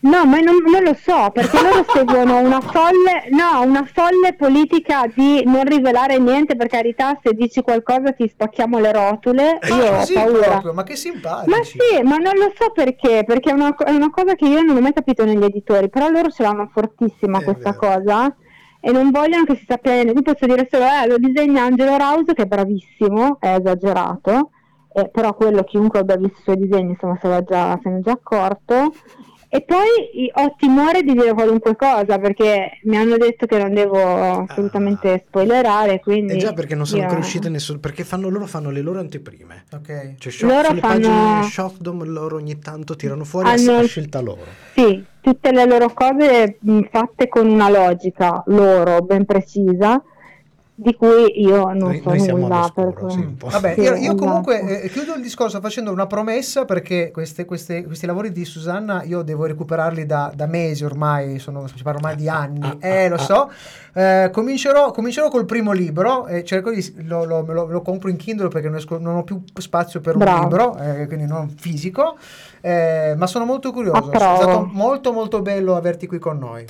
[0.05, 5.05] No, ma non, non lo so, perché loro seguono una folle, no, una folle politica
[5.13, 9.83] di non rivelare niente, per carità, se dici qualcosa ti spacchiamo le rotule, Ma io
[9.93, 10.47] ho paura.
[10.49, 11.49] proprio, ma che simpatici.
[11.49, 14.61] Ma sì, ma non lo so perché, perché è una, è una cosa che io
[14.61, 17.93] non ho mai capito negli editori, però loro ce l'hanno fortissima È questa vero.
[17.97, 18.35] cosa
[18.79, 20.11] e non vogliono che si sappia niente.
[20.13, 24.51] Io posso dire solo, eh, lo disegna Angelo Rouse che è bravissimo, è esagerato,
[24.93, 28.01] eh, però quello chiunque abbia visto i suoi disegni insomma se, già, se ne è
[28.01, 28.93] già accorto.
[29.47, 34.43] E poi ho timore di dire qualunque cosa perché mi hanno detto che non devo
[34.47, 36.33] assolutamente spoilerare, quindi...
[36.33, 38.99] Eh già perché non sono io- ancora uscite nessuno, perché fanno, loro fanno le loro
[38.99, 39.63] anteprime.
[39.71, 40.15] Ok.
[40.17, 44.19] Cioè, shock- Loro sulle fanno- pagine Shockdom loro ogni tanto tirano fuori Hanno- a scelta
[44.19, 44.41] loro.
[44.73, 46.57] Sì, tutte le loro cose
[46.91, 50.01] fatte con una logica loro ben precisa,
[50.77, 52.69] di cui io non Noi- so noi siamo nulla.
[52.73, 53.47] cui- sì, un po'.
[53.47, 54.15] Vabbè, Sì, io, io esatto.
[54.15, 59.01] comunque eh, chiudo il discorso facendo una promessa perché queste- queste- questi lavori di Susanna
[59.03, 63.05] io devo recuperarli da, da mesi ormai, sono, si parla ormai di anni, ah, eh
[63.05, 63.19] ah, lo ah.
[63.19, 63.51] so.
[63.93, 68.17] Eh, comincerò, comincerò col primo libro e cerco di, lo, lo- lo- lo compro in
[68.17, 70.41] Kindle perché non, esco- non ho più spazio per un Bravo.
[70.43, 72.17] libro, eh, quindi non fisico,
[72.59, 74.35] eh, ma sono molto curioso, è Approvo.
[74.35, 76.65] stato molto molto bello averti qui con noi.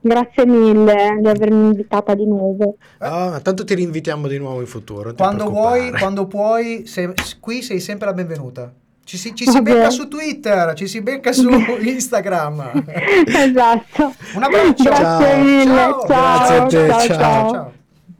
[0.00, 2.76] Grazie mille di avermi invitata di nuovo.
[2.98, 5.12] Ah, ma tanto ti rinvitiamo di nuovo in futuro.
[5.14, 8.72] Quando vuoi, quando puoi, se- qui sei sempre la benvenuta.
[9.04, 11.48] Ci si, ci si becca su Twitter, ci si becca su
[11.80, 12.84] Instagram.
[13.26, 14.12] esatto.
[14.34, 14.84] Un abbraccio.
[14.84, 15.42] Grazie Ciao.
[15.42, 15.64] mille.
[15.74, 16.06] Ciao.
[16.06, 16.06] Ciao.
[16.06, 17.08] Grazie a te, ciao, ciao.
[17.08, 17.50] ciao.
[17.50, 17.72] Ciao.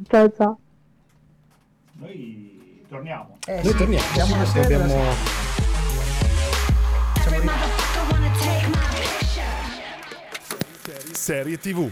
[0.08, 0.58] Ciao, ciao.
[2.00, 3.36] Noi torniamo.
[3.46, 4.04] Eh, Noi sì, torniamo.
[4.14, 5.02] siamo serie abbiamo...
[7.22, 7.87] siamo
[11.18, 11.90] Serie TV.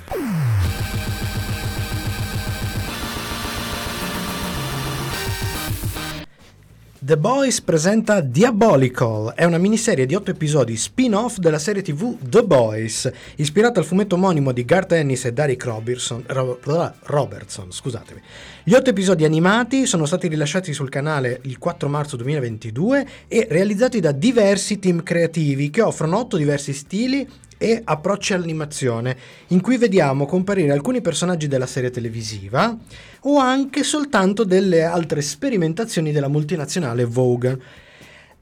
[6.98, 12.42] The Boys presenta Diabolical, è una miniserie di otto episodi spin-off della serie tv The
[12.44, 17.72] Boys, ispirata al fumetto omonimo di Garth Ennis e Derek Robertson, Ro- Ro- Robertson.
[17.72, 18.20] Scusatemi.
[18.64, 23.98] Gli otto episodi animati sono stati rilasciati sul canale il 4 marzo 2022 e realizzati
[24.00, 29.16] da diversi team creativi che offrono otto diversi stili e approcci all'animazione,
[29.48, 32.76] in cui vediamo comparire alcuni personaggi della serie televisiva
[33.22, 37.58] o anche soltanto delle altre sperimentazioni della multinazionale Vogue.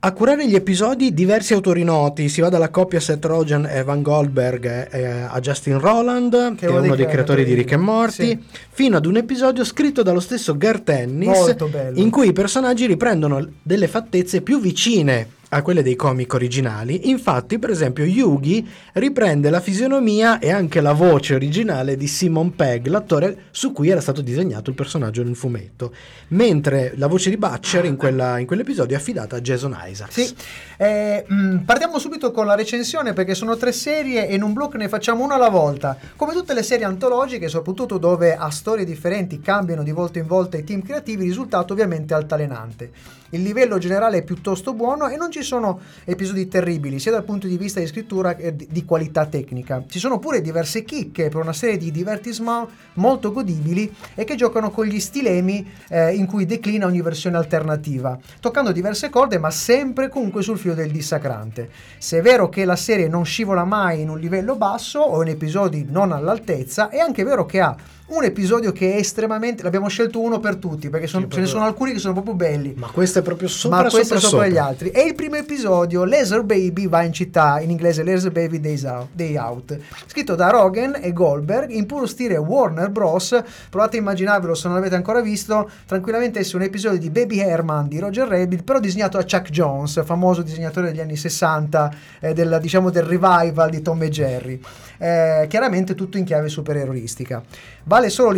[0.00, 4.03] A curare gli episodi diversi autori noti, si va dalla coppia Seth Rogen e Van
[4.03, 8.38] Goldberg eh, a Justin Roland, che, è uno dei creatori di Rick e Morty, sì.
[8.68, 11.57] fino ad un episodio scritto dallo stesso Garth Ennis,
[11.94, 17.09] in cui i personaggi riprendono delle fattezze più vicine a quelle dei comic originali.
[17.11, 22.88] Infatti, per esempio, Yugi riprende la fisionomia e anche la voce originale di Simon Pegg,
[22.88, 25.95] l'attore su cui era stato disegnato il personaggio nel fumetto,
[26.29, 30.12] mentre la voce di Butcher in, quella- in quell'episodio è affidata a Jason Isaacs.
[30.12, 30.35] Sì,
[30.77, 34.77] Eh, mh, partiamo subito con la recensione perché sono tre serie e in un blocco
[34.77, 35.97] ne facciamo una alla volta.
[36.17, 40.57] Come tutte le serie antologiche, soprattutto dove a storie differenti cambiano di volta in volta
[40.57, 42.91] i team creativi, il risultato ovviamente è altalenante.
[43.31, 47.49] Il livello generale è piuttosto buono e non ci sono episodi terribili, sia dal punto
[47.49, 49.83] di vista di scrittura che di qualità tecnica.
[49.89, 54.71] Ci sono pure diverse chicche per una serie di divertissement molto godibili e che giocano
[54.71, 60.09] con gli stilemi eh, in cui declina ogni versione alternativa, toccando diverse corde ma sempre
[60.09, 61.68] comunque sul filo del dissacrante.
[61.98, 65.29] Se è vero che la serie non scivola mai in un livello basso o in
[65.29, 69.62] episodi non all'altezza, è anche vero che ha un episodio che è estremamente...
[69.62, 72.35] l'abbiamo scelto uno per tutti perché son- Sì, ce ne sono alcuni che sono proprio
[72.35, 72.75] belli.
[72.77, 74.48] Ma questo è proprio sopra ma questo sopra è sopra sopra.
[74.48, 74.90] gli altri.
[74.90, 78.85] E il primo primo episodio Laser Baby va in città, in inglese Laser Baby Days
[78.85, 79.77] Out, Day Out,
[80.07, 83.42] scritto da Rogan e Goldberg in puro stile Warner Bros.
[83.69, 87.88] Provate a immaginarvelo se non l'avete ancora visto, tranquillamente è un episodio di Baby Herman
[87.88, 92.59] di Roger Rabbit, però disegnato a Chuck Jones, famoso disegnatore degli anni 60, eh, del,
[92.61, 94.61] diciamo del revival di Tom e Jerry.
[94.98, 97.42] Eh, chiaramente tutto in chiave supereroistica.
[97.87, 98.33] Vale solo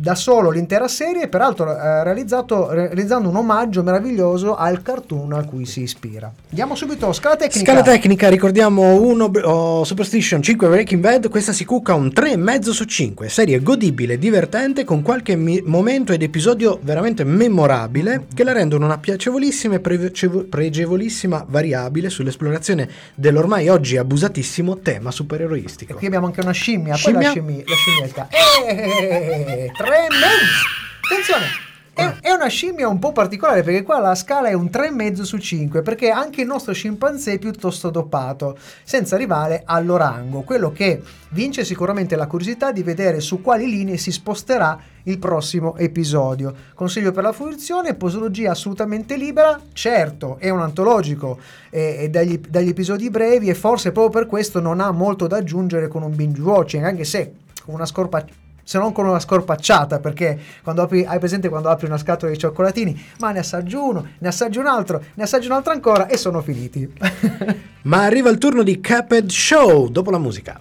[0.00, 5.66] da solo l'intera serie, peraltro eh, realizzato, realizzando un omaggio meraviglioso al cartoon a cui
[5.66, 6.32] si ispira.
[6.50, 7.70] Andiamo subito, scala tecnica.
[7.72, 13.28] Scala tecnica, ricordiamo 1 Superstition 5 Breaking Bad, questa si cucca un 3,5 su 5,
[13.28, 18.98] serie godibile, divertente, con qualche mi- momento ed episodio veramente memorabile che la rendono una
[18.98, 25.94] piacevolissima e precevo- pregevolissima variabile sull'esplorazione dell'ormai oggi abusatissimo tema E supereroistico.
[25.96, 27.20] qui abbiamo anche una scimmia, poi Scimmia?
[27.26, 28.28] la, scimmi- la scimmietta.
[28.30, 30.66] Eh, tre mezzo.
[31.10, 31.66] Attenzione.
[31.98, 35.82] È, una scimmia un po' particolare perché qua la scala è un 3,5 su 5
[35.82, 40.42] perché anche il nostro scimpanzé è piuttosto dopato, senza arrivare all'orango.
[40.42, 45.76] Quello che vince sicuramente la curiosità di vedere su quali linee si sposterà il prossimo
[45.76, 46.54] episodio.
[46.72, 53.10] Consiglio per la fruizione, posologia assolutamente libera, certo è un antologico e, dagli, dagli episodi
[53.10, 56.84] brevi e forse proprio per questo non ha molto da aggiungere con un binge watching,
[56.84, 57.32] anche se
[57.64, 58.24] con una scorpa
[58.68, 62.36] se non con una scorpacciata, perché quando apri, hai presente quando apri una scatola di
[62.36, 66.18] cioccolatini, ma ne assaggio uno, ne assaggio un altro, ne assaggio un altro ancora e
[66.18, 66.92] sono finiti.
[67.84, 70.60] Ma arriva il turno di Cuphead Show dopo la musica.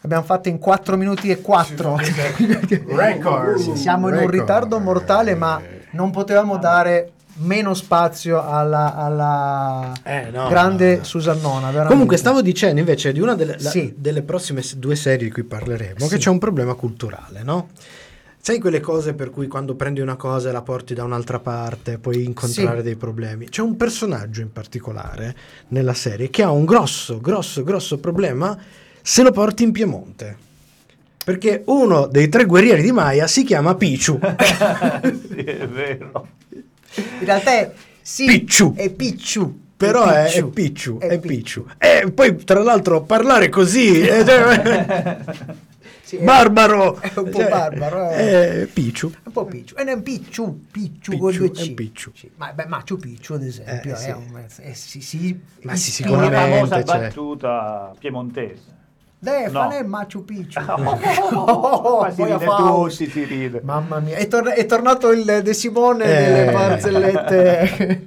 [0.00, 1.98] Abbiamo fatto in 4 minuti e 4.
[2.96, 3.74] Record.
[3.74, 5.60] Siamo in un ritardo mortale, ma
[5.90, 11.04] non potevamo dare meno spazio alla, alla Eh, no, grande no, no.
[11.04, 11.66] Susannona.
[11.66, 11.88] veramente.
[11.92, 13.94] Comunque stavo dicendo invece di una delle, la- Sì.
[13.96, 16.08] delle prossime due serie di cui parleremo Sì.
[16.08, 17.68] che c'è un problema culturale, no?
[18.44, 21.98] Sai quelle cose per cui quando prendi una cosa e la porti da un'altra parte
[21.98, 22.82] puoi incontrare Sì.
[22.82, 23.48] dei problemi?
[23.48, 25.34] C'è un personaggio in particolare
[25.68, 28.58] nella serie che ha un grosso, grosso, grosso problema
[29.00, 30.36] se lo porti in Piemonte.
[31.24, 34.18] Perché uno dei tre guerrieri di Maya si chiama Pichu.
[35.30, 36.26] sì, è vero.
[36.96, 38.74] In realtà è sì, Picciu.
[38.74, 39.60] È Picciu.
[39.76, 40.50] Però è, è Picciu.
[40.50, 41.64] Picciu, È è Picciu.
[41.64, 41.66] Picciu.
[41.78, 44.00] E poi tra l'altro parlare così...
[44.06, 45.18] eh, cioè-
[46.02, 47.00] Sì, è- Barbaro!
[47.00, 48.10] È un po' Cioè, barbaro.
[48.10, 48.62] eh.
[48.62, 49.12] È Picciu.
[49.24, 49.74] Un po' picciu.
[49.76, 51.72] È picciu, picciu, Picciu, con due è C.
[51.74, 52.12] picciu.
[52.14, 54.08] Sì, Ma beh, Machu Picchu, ad esempio, Eh, sì.
[54.08, 54.44] è un...
[54.60, 56.98] eh, sì, sì, Ma sì, Sicuramente, famosa cioè.
[57.00, 58.80] battuta piemontese.
[59.24, 59.80] Defane No.
[59.80, 60.58] è Machu Picchu.
[61.32, 62.98] Oh, ma si Poi a ride Faust.
[62.98, 63.60] tutti, si ride.
[63.62, 66.24] Mamma mia, è, tor- è tornato il De Simone Eh.
[66.32, 68.06] delle barzellette.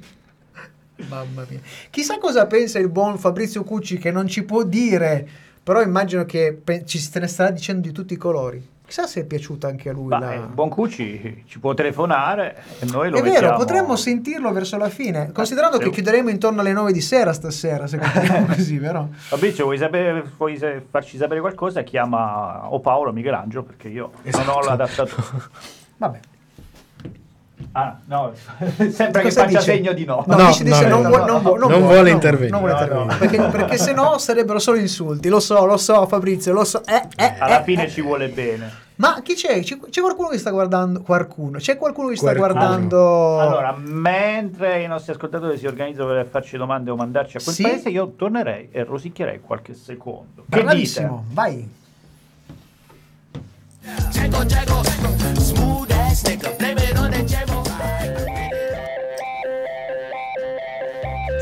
[1.08, 1.60] Mamma mia.
[1.90, 5.26] Chissà cosa pensa il buon Fabrizio Cucci che non ci può dire,
[5.64, 8.74] però immagino che pe- ci se ne starà dicendo di tutti i colori.
[8.86, 10.08] Chissà se è piaciuta anche a lui.
[10.08, 13.58] Ma la- eh, Buon Cucci ci può telefonare e noi lo È vero, mettiamo.
[13.58, 17.88] potremmo sentirlo verso la fine, considerando se- che chiuderemo intorno alle 9 di sera stasera,
[17.88, 19.10] se continuiamo così, vero?
[19.12, 20.60] Fabrizio, vuoi, sapere, vuoi
[20.90, 21.82] farci sapere qualcosa?
[21.82, 24.52] Chiama o Paolo o Michelangelo perché io non Esatto.
[24.52, 25.24] ho l'adattatore.
[25.98, 26.20] Vabbè.
[27.72, 28.32] Ah, no,
[28.92, 29.62] sembra che faccia dice?
[29.62, 30.24] segno di no.
[30.28, 32.50] No, No, dice, dice no, non, no, vuole, no, non, vuole, non vuole, intervenire.
[32.52, 33.14] non vuole No, intervenire.
[33.14, 33.20] no.
[33.20, 35.30] Perché, perché se no sarebbero solo insulti.
[35.30, 36.82] Lo so, lo so, Fabrizio, lo so.
[36.86, 37.90] Eh, eh, Alla eh, fine eh.
[37.90, 38.84] ci vuole bene.
[38.98, 39.60] Ma chi c'è?
[39.62, 41.02] C'è, c'è qualcuno che sta guardando?
[41.02, 41.58] Qualcuno?
[41.58, 42.54] C'è qualcuno che sta Qualcuno.
[42.54, 43.40] guardando?
[43.42, 47.64] Allora, mentre i nostri ascoltatori si organizzano per farci domande o mandarci a quel Sì.
[47.64, 50.46] paese, io tornerei e rosicchierei qualche secondo.
[50.50, 51.70] Che Bravissimo, vai.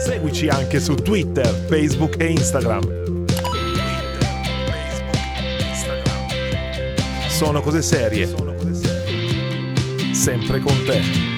[0.03, 3.26] Seguici anche su Twitter, Facebook e Instagram.
[7.28, 8.28] Sono cose serie.
[10.11, 11.32] Sempre con te.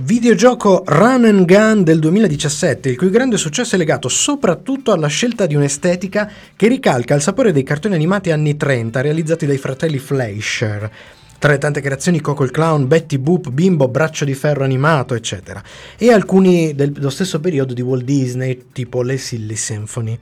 [0.00, 5.44] Videogioco Run and Gun del 2017, il cui grande successo è legato soprattutto alla scelta
[5.46, 10.90] di un'estetica che ricalca il sapore dei cartoni animati anni 30 realizzati dai fratelli Fleischer.
[11.38, 15.62] Tra le tante creazioni Coco il Clown, Betty Boop, Bimbo, Braccio di Ferro animato, eccetera.
[15.96, 20.18] E alcuni del- dello stesso periodo di Walt Disney, tipo le Silly Symphony.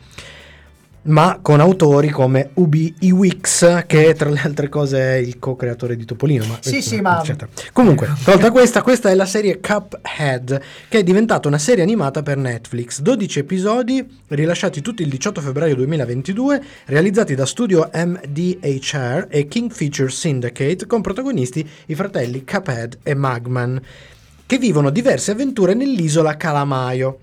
[1.06, 6.04] Ma con autori come Ubi Iwix, che tra le altre cose è il co-creatore di
[6.04, 6.44] Topolino.
[6.46, 7.22] Ma, Sì, sì, ma-.
[7.72, 12.36] Comunque, tolta questa, questa è la serie Cuphead, che è diventata una serie animata per
[12.36, 13.00] Netflix.
[13.00, 20.10] 12 episodi, rilasciati tutti il 18 febbraio 2022, realizzati da studio MDHR e King Feature
[20.10, 23.80] Syndicate, con protagonisti i fratelli Cuphead e Magman,
[24.44, 27.18] che vivono diverse avventure nell'isola Calamaio.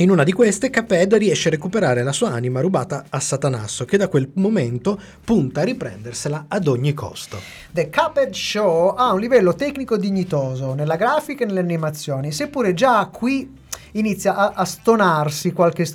[0.00, 3.96] In una di queste, Caped riesce a recuperare la sua anima rubata a Satanasso, che
[3.96, 7.40] da quel momento punta a riprendersela ad ogni costo.
[7.72, 13.06] The Cuphead Show ha un livello tecnico dignitoso nella grafica e nelle animazioni, seppure già
[13.06, 13.52] qui
[13.92, 15.86] inizia a, a stonarsi qualche,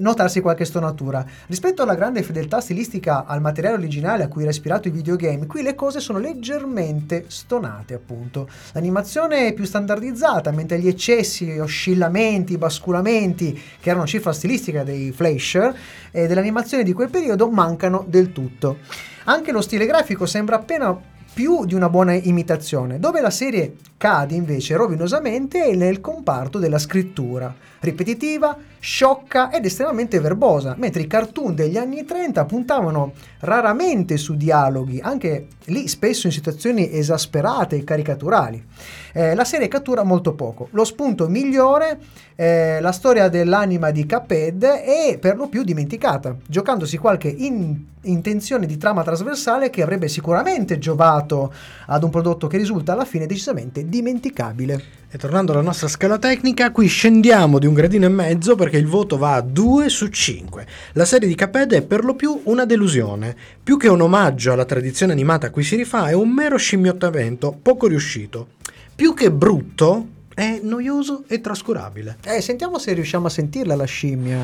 [0.00, 1.24] notarsi qualche stonatura.
[1.46, 5.62] Rispetto alla grande fedeltà stilistica al materiale originale a cui era ispirato i videogame, qui
[5.62, 8.48] le cose sono leggermente stonate, appunto.
[8.72, 15.74] L'animazione è più standardizzata, mentre gli eccessi, oscillamenti, basculamenti, che erano cifra stilistica dei flasher
[16.10, 18.78] e dell'animazione di quel periodo, mancano del tutto.
[19.24, 24.34] Anche lo stile grafico sembra appena più di una buona imitazione, dove la serie cade
[24.34, 31.54] invece rovinosamente è nel comparto della scrittura, ripetitiva, sciocca ed estremamente verbosa, mentre i cartoon
[31.54, 38.64] degli anni 30 puntavano raramente su dialoghi, anche lì spesso in situazioni esasperate e caricaturali.
[39.12, 40.68] Eh, la serie cattura molto poco.
[40.72, 41.98] Lo spunto migliore,
[42.36, 48.66] eh, la storia dell'anima di Cuphead, è per lo più dimenticata, giocandosi qualche in- intenzione
[48.66, 51.52] di trama trasversale che avrebbe sicuramente giovato
[51.86, 54.96] ad un prodotto che risulta alla fine decisamente dimenticabile.
[55.08, 58.86] E tornando alla nostra scala tecnica, qui scendiamo di un gradino e mezzo perché il
[58.86, 60.66] voto va a 2 su 5.
[60.92, 63.34] La serie di Caped è per lo più una delusione.
[63.62, 67.56] Più che un omaggio alla tradizione animata a cui si rifà, è un mero scimmiottamento
[67.62, 68.48] poco riuscito.
[68.94, 72.18] Più che brutto, è noioso e trascurabile.
[72.24, 74.38] Eh, sentiamo se riusciamo a sentirla la scimmia.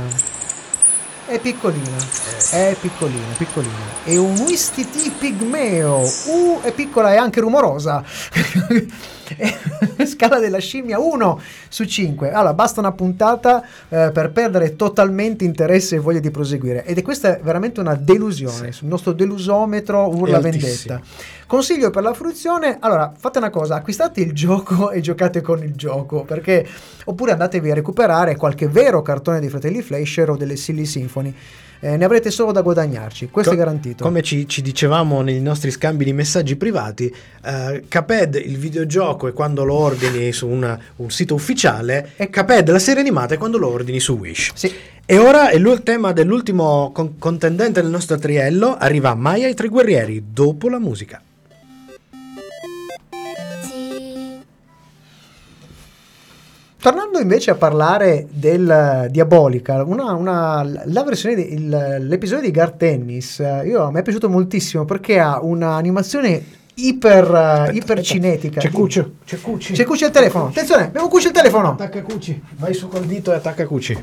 [1.26, 1.96] È piccolina,
[2.50, 4.02] è piccolina, piccolina.
[4.04, 5.98] È un Wistiti pigmeo.
[5.98, 8.02] Uh, è piccola e anche rumorosa.
[10.06, 12.32] Scala della scimmia 1 su 5.
[12.32, 16.84] Allora, basta una puntata eh, per perdere totalmente interesse e voglia di proseguire.
[16.84, 18.68] Ed è questa veramente una delusione.
[18.68, 21.00] Il nostro delusometro urla vendetta.
[21.46, 25.74] Consiglio per la fruizione, allora fate una cosa, acquistate il gioco e giocate con il
[25.74, 26.66] gioco, perché
[27.04, 31.34] oppure andatevi a recuperare qualche vero cartone dei fratelli Fleischer o delle Silly Symphony.
[31.84, 34.04] Eh, ne avrete solo da guadagnarci, questo Co- è garantito.
[34.04, 37.12] Come ci, ci dicevamo nei nostri scambi di messaggi privati,
[37.44, 42.70] eh, Caped il videogioco è quando lo ordini su una- un sito ufficiale e Caped
[42.70, 44.52] la serie animata è quando lo ordini su Wish.
[44.54, 44.72] Sì.
[45.04, 49.54] E ora è il tema dell'ultimo con- contendente del nostro triello, arriva Maya e i
[49.54, 51.20] tre guerrieri dopo la musica.
[56.82, 62.50] Tornando invece a parlare del eh, Diabolical, una, una- la versione di- il- l'episodio di
[62.50, 68.58] Gar Tennis, eh, io, me è piaciuto moltissimo perché ha un'animazione iper, eh, iper cinetica.
[68.58, 69.74] C'è Cuccio, c'è Cucci.
[69.74, 70.46] C'è Cucci al telefono.
[70.46, 71.70] Attenzione, abbiamo Cucci al telefono.
[71.70, 73.96] Attacca Cucci, vai su col dito e attacca Cucci.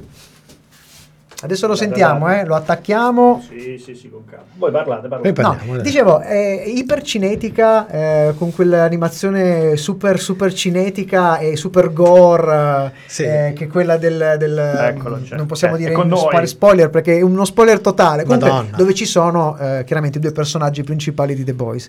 [1.42, 3.42] Adesso lo sentiamo, eh, lo attacchiamo.
[3.48, 4.44] Sì, sì, sì, con calma.
[4.58, 5.42] Voi parlate, Poi parlate.
[5.58, 13.00] parliamo, No, dicevo, è ipercinetica, eh, con quell'animazione super super cinetica e super gore, eh,
[13.08, 13.24] Sì.
[13.24, 14.36] eh, che è quella del...
[14.38, 15.94] del- Eccolo, cioè, non possiamo eh, dire
[16.30, 18.76] fare spoiler perché è uno spoiler totale, comunque Madonna.
[18.76, 21.88] dove ci sono eh, chiaramente i due personaggi principali di The Boys.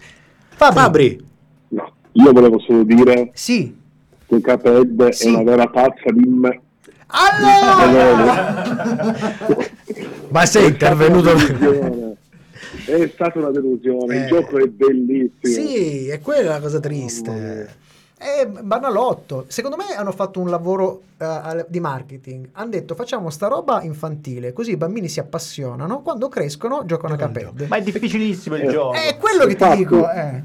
[0.51, 1.25] Fabri, Fabri,
[1.71, 3.77] No, io volevo solo dire Sì.
[4.27, 5.27] che Caped Sì.
[5.27, 6.61] è una vera pazza di me.
[7.11, 8.65] Allora!
[10.31, 11.31] ma sei intervenuto...
[12.87, 14.19] È stata una delusione, Eh.
[14.21, 15.31] il gioco è bellissimo.
[15.43, 17.77] sì, è quella la cosa triste.
[18.17, 19.45] È banalotto.
[19.49, 22.49] Secondo me hanno fatto un lavoro eh, al- di marketing.
[22.53, 27.17] Hanno detto facciamo sta roba infantile, così i bambini si appassionano, quando crescono giocano a
[27.17, 27.67] Cuphead.
[27.69, 28.69] Ma è difficilissimo il Eh.
[28.71, 28.95] gioco.
[28.95, 30.11] È quello che ti Infatti- dico.
[30.11, 30.43] Eh.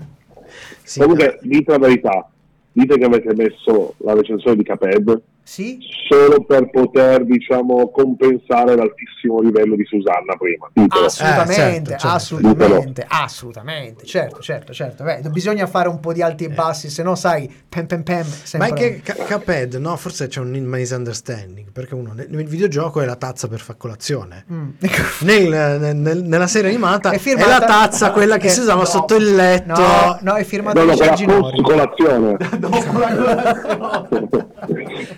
[0.83, 2.29] Sì, Comunque, dite la verità,
[2.71, 5.77] dite che avete messo la recensione di Caped Sì?
[6.07, 10.69] solo per poter, diciamo, compensare l'altissimo livello di Susanna prima.
[10.73, 11.05] Ditelo.
[11.05, 12.07] Assolutamente, certo, certo.
[12.07, 15.03] assolutamente, assolutamente, certo, certo, certo.
[15.03, 18.17] Beh, bisogna fare un po' di alti e bassi, se no sai, pem pem pem,
[18.19, 18.69] Ma sempre.
[18.69, 23.05] è che Ca- Cuphead, no, forse c'è un misunderstanding, perché uno nel, nel videogioco è
[23.05, 24.45] la tazza per far colazione.
[24.51, 24.69] Mm.
[25.21, 28.59] Nel- nel- nel- nella serie animata È è, firmata- la tazza quella che Eh, si
[28.61, 28.85] usava no.
[28.85, 29.79] sotto il letto.
[29.81, 32.37] No, no, è firmato No, no, colazione.
[32.57, 34.07] Dopo la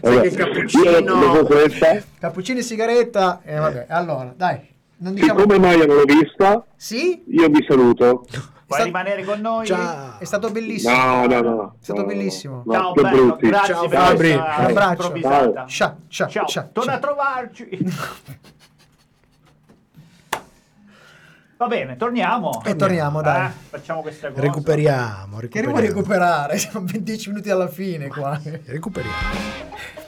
[0.02, 3.42] Sai che il cappuccino- Cappuccino e sigaretta.
[3.44, 4.60] E vabbè, allora, dai,
[4.98, 5.40] non diciamo...
[5.40, 7.24] siccome mai non l'ho vista, Sì?
[7.28, 8.26] io vi saluto.
[8.68, 9.66] Vuoi rimanere con noi?
[9.66, 10.20] Ciao.
[10.20, 10.94] È stato bellissimo.
[10.94, 11.76] No, no, no.
[11.80, 12.64] È stato no, bellissimo.
[12.66, 13.48] no, Ciao che bello, brutti.
[13.48, 14.32] grazie Ciao, per Fabri.
[14.34, 14.92] Un abbraccio.
[14.92, 15.66] improvvisata.
[15.68, 17.00] Ciao, ciao, Ciao, ciao, torna ciao.
[17.00, 17.70] a trovarci.
[21.58, 22.62] Va bene, torniamo.
[22.66, 23.48] E torniamo, dai.
[23.48, 24.42] Eh, facciamo questa cosa.
[24.42, 25.80] Recuperiamo, Che recuperiamo.
[25.80, 26.58] recuperare?
[26.60, 28.40] Siamo 10 minuti alla fine qua.
[28.66, 30.06] Recuperiamo.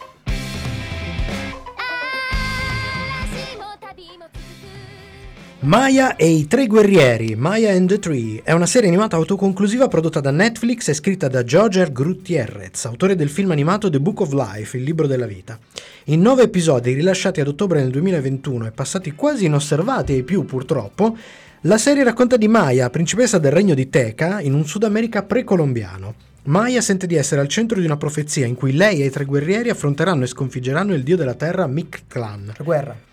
[5.61, 10.21] Maya e i tre guerrieri, Maya and the Tree, è una serie animata autoconclusiva prodotta
[10.21, 14.77] da Netflix e scritta da Roger Gutierrez, autore del film animato The Book of Life,
[14.77, 15.59] il libro della vita.
[16.05, 21.17] In nove episodi rilasciati ad ottobre del 2021 e passati quasi inosservati ai più purtroppo,
[21.63, 26.13] la serie racconta di Maya, principessa del regno di Teca, in un Sud America precolombiano.
[26.43, 29.25] Maya sente di essere al centro di una profezia in cui lei e i tre
[29.25, 32.53] guerrieri affronteranno e sconfiggeranno il dio della terra Mictlan.
[32.55, 33.08] La guerra.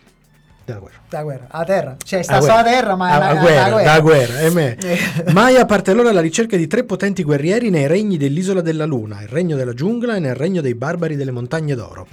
[0.67, 0.99] Della guerra.
[1.11, 1.47] La guerra.
[1.49, 1.97] A terra.
[2.05, 2.71] Cioè, sta sulla guerra.
[2.71, 3.93] terra, ma ah, la guerra, guerra.
[3.93, 4.77] la guerra, me.
[4.87, 5.33] Eh.
[5.33, 9.29] Maya parte allora alla ricerca di tre potenti guerrieri nei regni dell'isola della luna, il
[9.29, 12.09] regno della giungla e nel regno dei barbari delle montagne d'oro.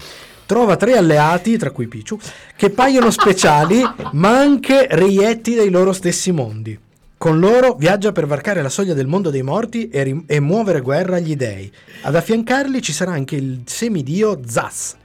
[0.46, 2.20] Trova tre alleati, tra cui Pichu,
[2.56, 3.82] che paiono speciali,
[4.14, 6.80] ma anche reietti dei loro stessi mondi.
[7.18, 10.82] Con loro viaggia per varcare la soglia del mondo dei morti e, rim- e muovere
[10.82, 11.72] guerra agli dei.
[12.02, 14.96] Ad affiancarli ci sarà anche il semidio Zas,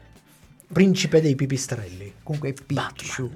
[0.71, 2.08] principe dei pipistrelli.
[2.29, 3.31] Comunque Picciu.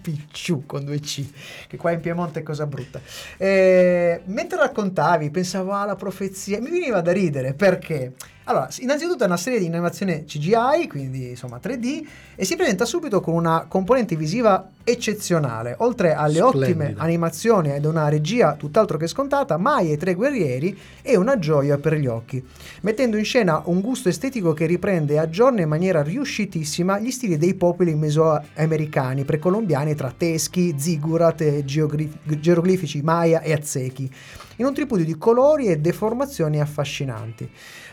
[0.00, 1.24] Picciu con due C,
[1.66, 3.00] che qua in Piemonte è cosa brutta.
[3.36, 8.12] Eh, mentre raccontavi, pensavo alla profezia, mi veniva da ridere perché.
[8.46, 13.22] Allora, innanzitutto è una serie di animazione CGI, quindi insomma 3D, e si presenta subito
[13.22, 15.74] con una componente visiva eccezionale.
[15.78, 16.58] Oltre alle Splendida.
[16.58, 21.78] ottime animazioni ed una regia tutt'altro che scontata, Mai e tre guerrieri è una gioia
[21.78, 22.44] per gli occhi,
[22.82, 27.38] mettendo in scena un gusto estetico che riprende e aggiorna in maniera riuscitissima gli stili
[27.38, 34.10] dei popoli mesoamericani precolombiani tra teschi, zigurat, e geroglifici maya e aztechi,
[34.56, 37.44] in un tripudio di colori e deformazioni affascinanti.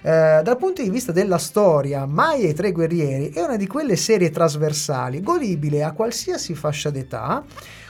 [0.03, 3.67] Eh, dal punto di vista della storia, Maya e i tre guerrieri è una di
[3.67, 7.43] quelle serie trasversali, godibile a qualsiasi fascia d'età,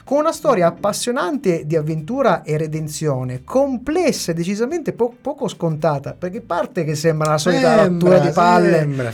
[0.04, 6.40] con una storia appassionante di avventura e redenzione, complessa e decisamente po- poco scontata, perché
[6.40, 9.12] parte che sembra la solita rottura di palle sembra.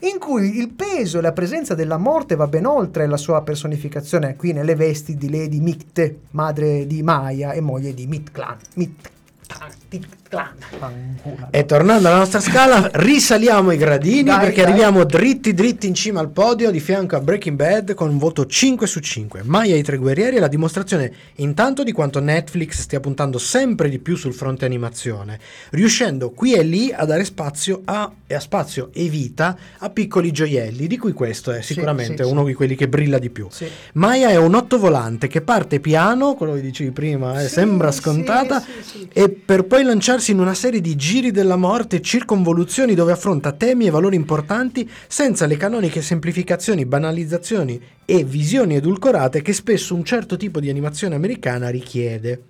[0.00, 4.36] In cui il peso e la presenza della morte va ben oltre la sua personificazione
[4.36, 8.56] qui nelle vesti di Lady Micte, madre di Maya e moglie di Mitclan.
[8.74, 10.19] Mitclan.
[10.30, 11.48] Fanculo.
[11.50, 14.70] E tornando alla nostra scala, risaliamo i gradini Dai, perché dai.
[14.70, 18.46] arriviamo dritti dritti in cima al podio di fianco a Breaking Bad con un voto
[18.46, 19.42] 5 su 5.
[19.44, 23.88] Maya e i tre guerrieri è la dimostrazione intanto di quanto Netflix stia puntando sempre
[23.88, 25.38] di più sul fronte animazione,
[25.70, 30.30] riuscendo qui e lì a dare spazio a, e a spazio e vita a piccoli
[30.30, 32.46] gioielli, di cui questo è Sì, sicuramente sì, uno sì.
[32.48, 33.48] di quelli che brilla di più.
[33.50, 33.66] Sì.
[33.94, 38.00] Maya è un ottovolante che parte piano, quello che dicevi prima, eh, Sì, sembra sì,
[38.00, 39.08] scontata, sì, sì.
[39.12, 43.52] e per poi lanciarsi in una serie di giri della morte e circonvoluzioni dove affronta
[43.52, 50.04] temi e valori importanti senza le canoniche semplificazioni, banalizzazioni e visioni edulcorate che spesso un
[50.04, 52.42] certo tipo di animazione americana richiede.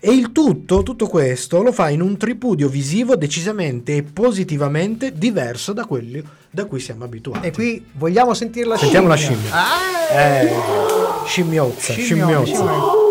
[0.00, 5.72] E il tutto, tutto questo, lo fa in un tripudio visivo decisamente e positivamente diverso
[5.72, 7.46] da quelli da cui siamo abituati.
[7.46, 9.38] E qui vogliamo sentire la Sentiamo la scimmia.
[9.38, 9.54] scimmia.
[9.54, 10.48] Ah, Eh,
[11.26, 13.02] scimmiozza, scimmiozza.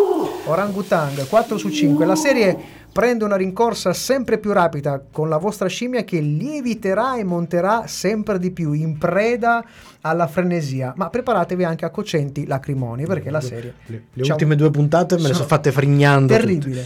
[0.45, 2.05] Orangutang 4 su 5.
[2.05, 2.57] La serie
[2.94, 8.38] prende una rincorsa sempre più rapida con la vostra scimmia che lieviterà e monterà sempre
[8.38, 9.66] di più in preda
[10.02, 10.94] alla frenesia.
[10.96, 15.16] Ma preparatevi anche a cocenti lacrimoni perché la serie Le, le diciamo, ultime due puntate
[15.16, 16.38] me le sono fatte frignando.
[16.38, 16.86] tutte.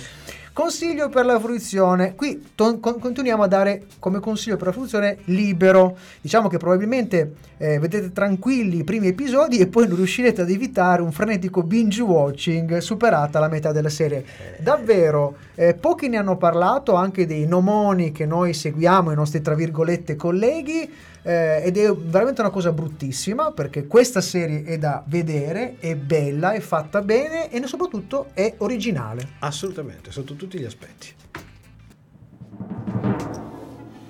[0.57, 2.15] Consiglio per la fruizione.
[2.15, 5.95] Qui to- con- continuiamo a dare come consiglio per la fruizione libero.
[6.19, 11.03] Diciamo che probabilmente eh, vedete tranquilli i primi episodi e poi non riuscirete ad evitare
[11.03, 14.25] un frenetico binge watching superata la metà della serie.
[14.57, 19.53] Davvero, eh, pochi ne hanno parlato, anche dei nomoni che noi seguiamo, i nostri tra
[19.53, 20.91] virgolette colleghi.
[21.27, 26.53] Eh, ed è veramente una cosa bruttissima perché questa serie è da vedere, è bella,
[26.53, 29.31] è fatta bene e soprattutto è originale.
[29.39, 31.13] Assolutamente, sotto tutti gli aspetti.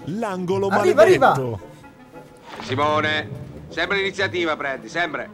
[0.05, 1.59] L'angolo Arriva, maledetto.
[2.61, 3.29] Simone,
[3.69, 5.29] sempre l'iniziativa prendi, sempre.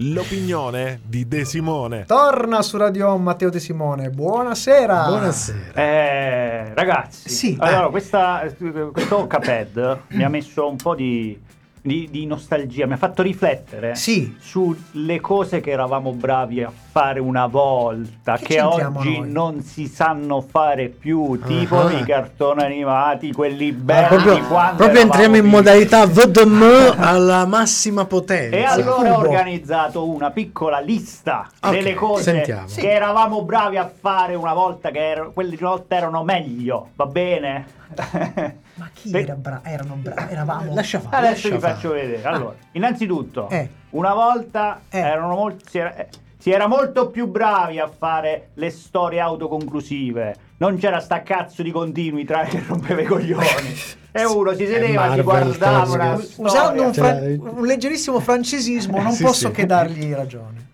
[0.00, 2.04] L'opinione di De Simone.
[2.04, 5.06] Torna su Radio Matteo De Simone, buonasera.
[5.06, 5.72] Buonasera.
[5.72, 7.56] Eh, ragazzi, Sì.
[7.58, 8.42] allora questa,
[8.92, 11.40] questo Caped mi ha messo un po' di,
[11.86, 14.34] di- di nostalgia, mi ha fatto riflettere Sì.
[14.40, 19.30] sulle cose che eravamo bravi a fare una volta, Che che, oggi noi?
[19.30, 21.92] non si sanno fare più, tipo Ah.
[21.92, 24.42] i cartoni animati, quelli belli proprio
[24.76, 28.56] proprio entriamo in modalità VDM alla massima potenza.
[28.56, 29.28] E allora ho Cubo.
[29.28, 32.66] organizzato una piccola lista Ok, delle cose sentiamo.
[32.74, 37.66] che eravamo bravi a fare una volta, che er- quelle volta erano meglio, va bene?
[38.74, 39.64] Ma chi era bravo?
[39.64, 40.74] Erano bravi, eravamo.
[40.74, 41.28] Lascia fare.
[41.28, 42.22] Adesso vi faccio vedere.
[42.24, 43.68] Allora, innanzitutto, Eh.
[43.90, 44.98] una volta Eh.
[44.98, 46.08] erano molti, si, era, eh,
[46.38, 50.36] si era molto più bravi a fare le storie autoconclusive.
[50.58, 53.44] non c'era sta cazzo di continuità che rompeva i coglioni.
[54.16, 56.92] E uno si sedeva, si guardava Usando un, storia.
[56.94, 59.52] fra- Cioè- un leggerissimo francesismo, non Sì, posso sì.
[59.52, 60.65] che dargli ragione.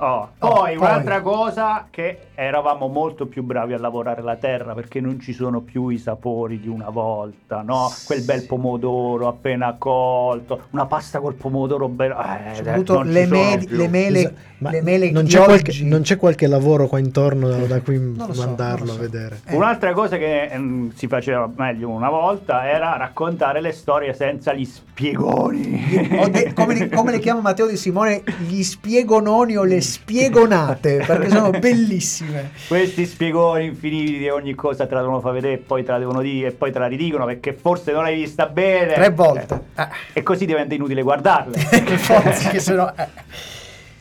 [0.00, 0.86] Oh, Oh, poi poi.
[0.86, 5.60] un'altra cosa che eravamo molto più bravi a lavorare la terra perché non ci sono
[5.60, 7.90] più i sapori di una volta, no?
[8.06, 12.14] Quel bel pomodoro appena colto, una pasta col pomodoro bello.
[12.16, 13.76] Eh, Soprattutto le, più.
[13.76, 17.48] le mele, Scusa, ma le mele non, c'è qualche, non c'è qualche lavoro qua intorno
[17.48, 18.94] da, da so, mandarlo so.
[18.94, 19.40] a vedere?
[19.46, 19.56] Eh.
[19.56, 24.64] Un'altra cosa che ehm, si faceva meglio una volta era raccontare le storie senza gli
[24.64, 25.82] spiegoni.
[26.30, 31.28] De- come, li- come le chiama Matteo Di Simone, gli spiegononi o le spiegonate, perché
[31.30, 32.50] sono bellissime.
[32.68, 35.98] Questi spiegoni infiniti di ogni cosa te la devono far vedere e poi te la
[35.98, 38.94] devono dire e poi te la ridicono perché forse non l'hai vista bene.
[38.94, 39.60] Tre volte.
[39.76, 41.56] Eh, E così diventa inutile guardarle.
[41.88, 42.92] Che forza, che se no...
[42.96, 43.06] eh.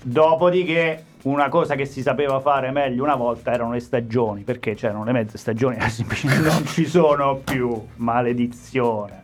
[0.01, 5.03] Dopodiché, una cosa che si sapeva fare meglio una volta erano le stagioni, perché c'erano
[5.03, 7.81] le mezze stagioni, semplicemente non ci sono più.
[7.95, 9.23] Maledizione.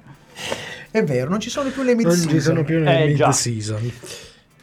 [0.92, 2.30] È vero, non ci sono più le Non mid-season.
[2.30, 3.26] ci sono più nelle Eh, già.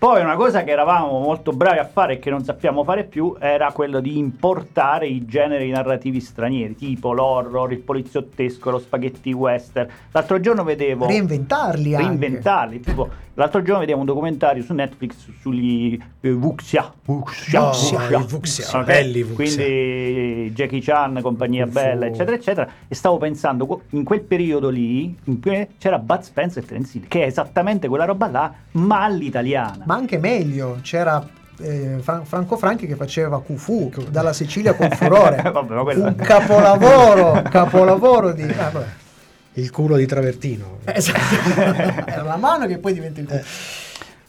[0.00, 3.36] Poi una cosa che eravamo molto bravi a fare e che non sappiamo fare più
[3.38, 9.90] era quello di importare i generi narrativi stranieri, tipo l'horror, il poliziottesco, lo spaghetti western.
[10.12, 11.06] L'altro giorno vedevo...
[11.06, 12.06] Reinventarli anche.
[12.06, 12.80] Reinventarli.
[12.80, 13.10] Tipo,
[13.40, 16.92] l'altro giorno vedevo un documentario su Netflix sugli eh, Wuxia.
[17.06, 17.62] Wuxia.
[17.62, 18.18] Oh, Wuxia.
[18.18, 18.84] i Wuxia, Ok?
[18.84, 19.34] belli Wuxia.
[19.64, 22.68] Quindi Jackie Chan, compagnia Fu- bella, eccetera, eccetera.
[22.88, 27.22] E stavo pensando, in quel periodo lì cui c'era Bud Spencer e Terence Hill, che
[27.22, 29.84] è esattamente quella roba là, ma all'italiana.
[29.86, 31.26] Ma anche meglio, c'era
[31.60, 35.40] eh, Fran- Franco Franchi che faceva Cufu dalla Sicilia con furore.
[35.52, 38.42] Vabbè, ma quello- Un capolavoro, capolavoro di...
[38.42, 39.08] ah.
[39.54, 40.78] Il culo di Travertino.
[40.84, 41.60] Esatto.
[42.08, 43.40] Era la mano che poi diventa il culo.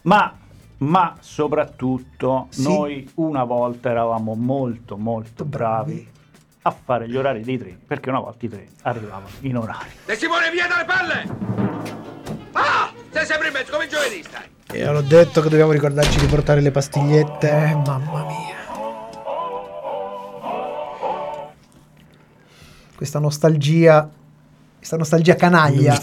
[0.03, 0.35] Ma,
[0.77, 2.63] ma soprattutto Sì.
[2.63, 6.09] noi una volta eravamo molto molto bravi
[6.63, 9.91] a fare gli orari dei treni, perché una volta i treni arrivavano in orario.
[10.05, 12.39] De Simone, via dalle palle!
[12.53, 12.91] Ah!
[13.11, 14.49] Sei sempre in mezzo, come giovedì stai.
[14.73, 17.49] E l'ho detto che dobbiamo ricordarci di portare le pastigliette.
[17.49, 18.59] Eh, mamma mia.
[22.95, 24.09] Questa nostalgia,
[24.81, 25.95] questa nostalgia canaglia.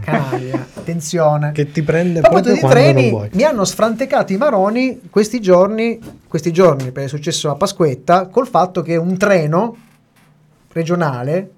[0.00, 1.52] canaglia, attenzione.
[1.52, 3.30] Che ti prende proprio quando treni, non vuoi.
[3.32, 8.46] mi hanno sfrantecato i maroni questi giorni, questi giorni, perché è successo a Pasquetta, col
[8.46, 9.76] fatto che un treno
[10.70, 11.50] regionale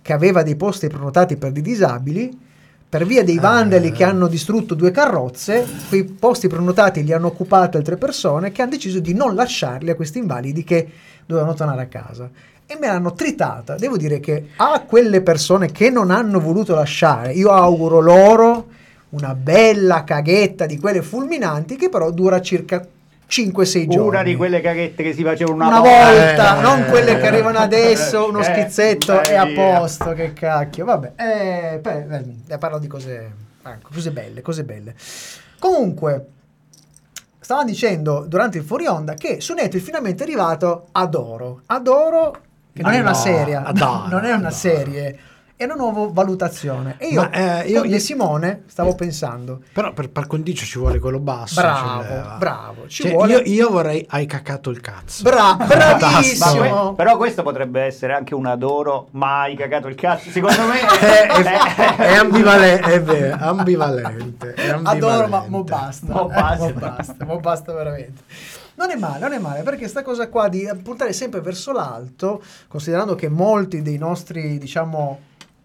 [0.00, 2.40] che aveva dei posti prenotati per dei disabili,
[2.88, 7.76] per via dei vandali che hanno distrutto due carrozze, quei posti prenotati li hanno occupati
[7.76, 10.88] altre persone che hanno deciso di non lasciarli a questi invalidi che
[11.26, 12.30] dovevano tornare a casa.
[12.66, 13.76] E me l'hanno tritata.
[13.76, 18.68] Devo dire che a quelle persone che non hanno voluto lasciare, io auguro loro
[19.10, 22.84] una bella caghetta di quelle fulminanti che però dura circa
[23.28, 24.08] 5-6 giorni.
[24.08, 28.28] Una di quelle caghette che si facevano una, Una volta, non quelle che arrivano adesso,
[28.28, 30.84] uno Eh, schizzetto eh, e a posto, che cacchio.
[30.84, 34.94] Vabbè, eh, beh, eh, parlo di cose, ecco, cose belle, cose belle.
[35.58, 36.26] Comunque,
[37.40, 41.62] stava dicendo durante il fuori onda che su Netflix finalmente è arrivato Adoro.
[41.66, 42.36] Adoro,
[42.74, 44.50] che non è una Adoro, serie, Adoro, non è una Adoro.
[44.52, 45.18] serie,
[45.56, 46.96] è una nuova valutazione.
[46.98, 50.98] E io, Ma, eh, io- De Simone, stavo pensando, Però per par condicio ci vuole
[50.98, 51.60] quello basso.
[51.60, 52.36] bravo, cioè, va.
[52.38, 53.32] bravo, ci Cioè, vuole...
[53.34, 55.22] io, io vorrei hai cacato il cazzo.
[55.22, 56.88] Bra- bravissimo!
[56.88, 60.28] que- però questo potrebbe essere anche un adoro, ma hai cagato il cazzo.
[60.30, 64.54] Secondo me è, è- è ambivalente, è vero, ambivalente.
[64.54, 65.50] È Adoro, ma ambivalente.
[65.50, 66.06] mo basta.
[66.12, 66.64] Mo Eh, basta.
[66.66, 68.22] mo basta, mo basta veramente.
[68.76, 72.42] Non è male, non è male, perché sta cosa qua di puntare sempre verso l'alto,
[72.68, 75.20] considerando che molti dei nostri, diciamo...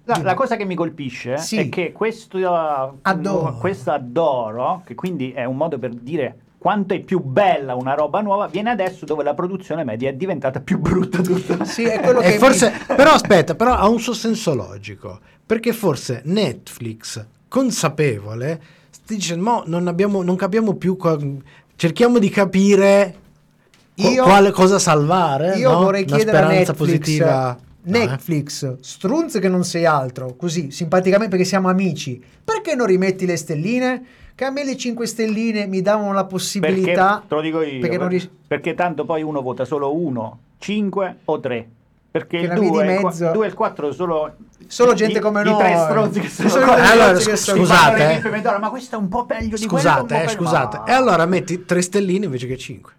[0.06, 1.58] La, la cosa che mi colpisce Sì.
[1.58, 3.58] è che questo uh, Adoro.
[3.58, 8.20] questo adoro, che quindi è un modo per dire quanto è più bella una roba
[8.22, 11.64] nuova, viene adesso dove la produzione media è diventata più brutta tutta.
[11.64, 12.38] Sì, è quello che...
[12.38, 19.36] forse, però aspetta, però ha un suo senso logico, perché forse Netflix, consapevole, sti dice,
[19.38, 21.18] mo non, abbiamo, non capiamo più, qua-
[21.80, 23.16] cerchiamo di capire
[23.96, 25.84] Io- quale cosa salvare, Io no?
[25.84, 27.58] vorrei Una chiedere a Netflix, positiva.
[27.82, 28.00] No, eh.
[28.00, 33.38] Netflix, strunz che non sei altro, così, simpaticamente perché siamo amici, perché non rimetti le
[33.38, 34.04] stelline?
[34.36, 37.24] Che a me le 5 stelline mi davano la Perché, possibilità...
[37.26, 40.40] te lo dico io, perché non per- ries- perché tanto poi uno vota solo uno,
[40.58, 41.70] 5 o 3.
[42.12, 44.34] Perché Che il la via di 2 mezzo- e il 4 sono
[44.70, 45.58] Solo gente come i noi.
[45.58, 48.58] tre stronzi che sono Solo Allora, che sono scusate, eh.
[48.60, 50.78] Ma questo è un po' peggio di quello, Scusate, po' eh, scusate.
[50.78, 52.94] ma- E allora metti tre stelline invece che cinque.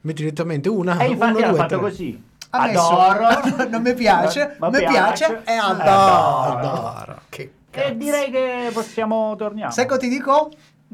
[0.00, 1.78] Metti direttamente una, E infatti uno, ha due, fatto tre.
[1.78, 2.22] così.
[2.52, 3.68] Messo- Adoro.
[3.68, 5.42] non mi piace, Ma mi piace, piace.
[5.44, 6.56] e Eh, adoro.
[6.56, 7.20] Adoro.
[7.28, 7.92] Che E cazzo.
[7.94, 9.70] direi che possiamo torniamo.
[9.70, 10.50] Sai cosa ti dico?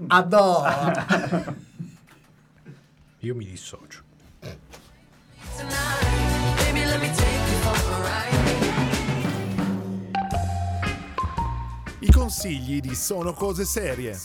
[0.09, 0.65] Adoro.
[3.21, 4.03] Io mi dissocio.
[6.61, 8.36] Baby, let me take you for a ride.
[12.11, 14.19] Consigli di Sono Cose Serie.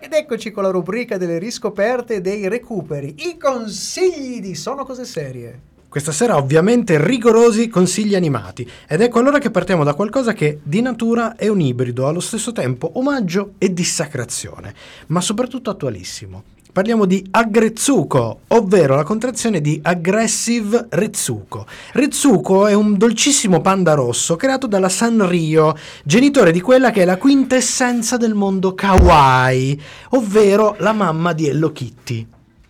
[0.00, 3.14] Ed eccoci con la rubrica delle riscoperte e dei recuperi.
[3.18, 5.60] I consigli di Sono Cose Serie.
[5.88, 10.80] Questa sera ovviamente rigorosi consigli animati ed ecco allora che partiamo da qualcosa che di
[10.80, 14.74] natura è un ibrido, allo stesso tempo omaggio e dissacrazione,
[15.06, 16.53] ma soprattutto attualissimo.
[16.74, 21.66] Parliamo di Agretsuko, ovvero la contrazione di Aggressive Retsuko.
[21.92, 27.16] Retsuko è un dolcissimo panda rosso creato dalla Sanrio, genitore di quella che è la
[27.16, 32.26] quintessenza del mondo kawaii, ovvero la mamma di Hello Kitty.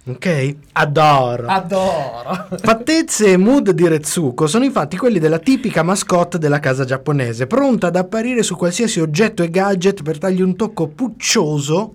[0.09, 0.57] Ok?
[0.73, 1.47] Adoro.
[1.47, 2.49] Adoro.
[2.61, 7.87] Fattezze e mood di Retsuko sono infatti quelli della tipica mascotte della casa giapponese, pronta
[7.87, 11.95] ad apparire su qualsiasi oggetto e gadget per dargli un tocco puccioso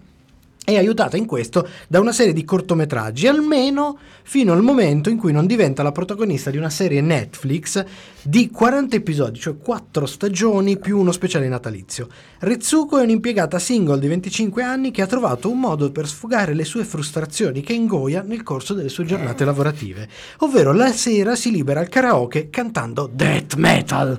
[0.69, 5.31] e aiutata in questo da una serie di cortometraggi, almeno fino al momento in cui
[5.31, 7.83] non diventa la protagonista di una serie Netflix
[8.21, 12.07] di 40 episodi, cioè 4 stagioni più uno speciale natalizio.
[12.39, 16.63] Retsuko è un'impiegata single di 25 anni che ha trovato un modo per sfogare le
[16.63, 20.07] sue frustrazioni che ingoia nel corso delle sue giornate lavorative,
[20.39, 24.17] ovvero la sera si libera al karaoke cantando death metal.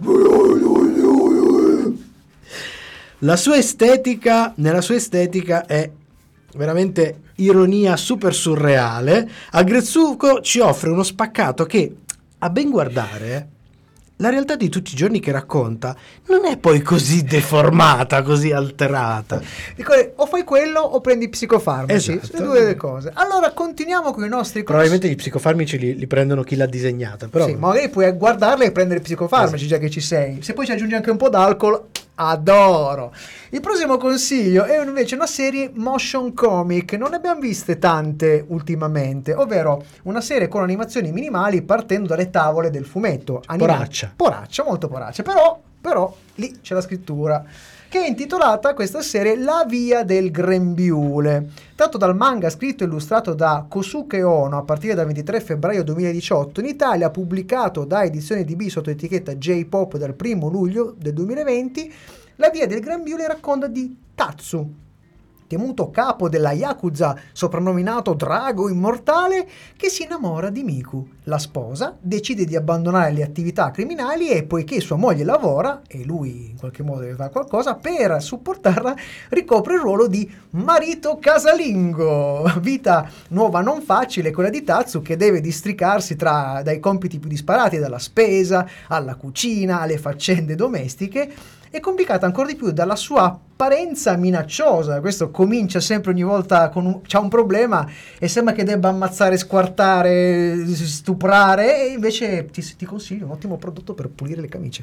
[3.25, 5.91] La sua estetica, nella sua estetica è
[6.55, 9.29] veramente ironia super surreale.
[9.53, 11.97] Agretsuko ci offre uno spaccato che,
[12.39, 13.49] a ben guardare,
[14.21, 15.97] la realtà di tutti i giorni che racconta
[16.27, 19.41] non è poi così deformata, così alterata.
[19.75, 22.13] Dico, o fai quello o prendi psicofarmaci.
[22.13, 22.37] Esatto.
[22.37, 23.11] Sono due cose.
[23.15, 24.65] Allora continuiamo con i nostri consigli.
[24.65, 28.73] Probabilmente gli psicofarmici li, li prendono chi l'ha disegnata, però Sì, magari puoi guardarla e
[28.73, 30.43] prendere i psicofarmaci già che ci sei.
[30.43, 31.83] Se poi ci aggiungi anche un po' d'alcol,
[32.15, 33.13] adoro.
[33.51, 36.93] Il prossimo consiglio è invece una serie motion comic.
[36.95, 42.71] Non ne abbiamo viste tante ultimamente, ovvero una serie con animazioni minimali partendo dalle tavole
[42.71, 43.43] del fumetto.
[43.47, 44.13] Anima- Poraccia.
[44.15, 45.23] Poraccia, molto poraccia.
[45.23, 47.45] Però, però lì c'è la scrittura.
[47.91, 51.51] Che è intitolata questa serie La via del grembiule.
[51.74, 56.61] Tratto dal manga scritto e illustrato da Kosuke Ono a partire dal 23 febbraio 2018,
[56.61, 61.93] in Italia pubblicato da Edizioni DB sotto etichetta J-Pop dal 1 luglio del 2020,
[62.36, 64.72] La via del grembiule racconta di Tatsu,
[65.49, 71.09] temuto capo della Yakuza, soprannominato Drago Immortale, che si innamora di Miku.
[71.31, 76.49] La sposa decide di abbandonare le attività criminali e poiché sua moglie lavora, e lui
[76.51, 78.97] in qualche modo deve fare qualcosa, per supportarla
[79.28, 82.51] ricopre il ruolo di marito casalingo.
[82.61, 87.78] Vita nuova non facile quella di Tatsu che deve districarsi tra, dai compiti più disparati,
[87.78, 91.33] dalla spesa alla cucina, alle faccende domestiche
[91.72, 95.01] è complicata ancora di più dalla sua apparenza minacciosa.
[95.01, 97.87] Questo comincia sempre ogni volta con un, c'ha un problema
[98.18, 100.64] e sembra che debba ammazzare, squartare,
[101.21, 104.83] stuprare e invece ti, ti consiglio un ottimo prodotto per pulire le camicie.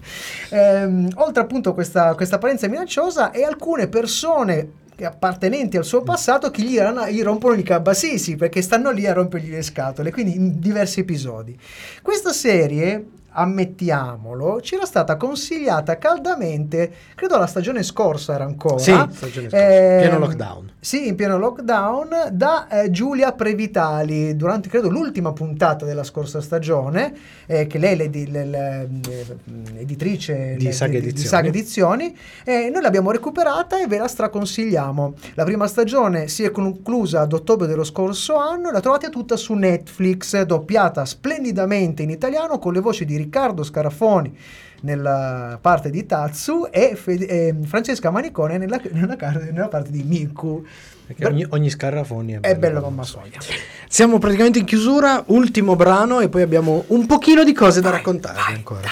[0.51, 6.49] Ehm, oltre appunto a questa, questa apparenza minacciosa e alcune persone appartenenti al suo passato
[6.49, 10.59] che gli, gli rompono i cabassisi perché stanno lì a rompergli le scatole, quindi in
[10.59, 11.57] diversi episodi.
[12.01, 13.05] Questa serie
[13.37, 18.77] ammettiamolo, ci era stata consigliata caldamente, credo la stagione scorsa era ancora.
[18.79, 20.71] Sì, stagione scorsa, Ehm, pieno lockdown.
[20.79, 27.13] Sì, in pieno lockdown, da eh, Giulia Previtali, durante credo l'ultima puntata della scorsa stagione,
[27.45, 31.27] eh, che lei è l'edi- l- l- l- editrice Di Saga di Edizioni.
[31.27, 35.13] Saga Edizioni, eh, noi l'abbiamo recuperata e ve la straconsigliamo.
[35.35, 39.53] La prima stagione si è conclusa ad ottobre dello scorso anno la trovate tutta su
[39.53, 43.25] Netflix, doppiata splendidamente in italiano con le voci di Riccardo
[43.63, 44.37] Scarafoni
[44.81, 50.03] nella parte di Tatsu e Fe- e Francesca Manicone nella, nella car- nella parte di
[50.03, 50.65] Miku.
[51.07, 52.53] Perché ogni, ogni scarrafoni è bello.
[52.53, 53.39] È bello mamma soglia.
[53.87, 58.53] Siamo praticamente in chiusura, ultimo brano e poi abbiamo un pochino di cose da raccontarvi
[58.53, 58.87] ancora.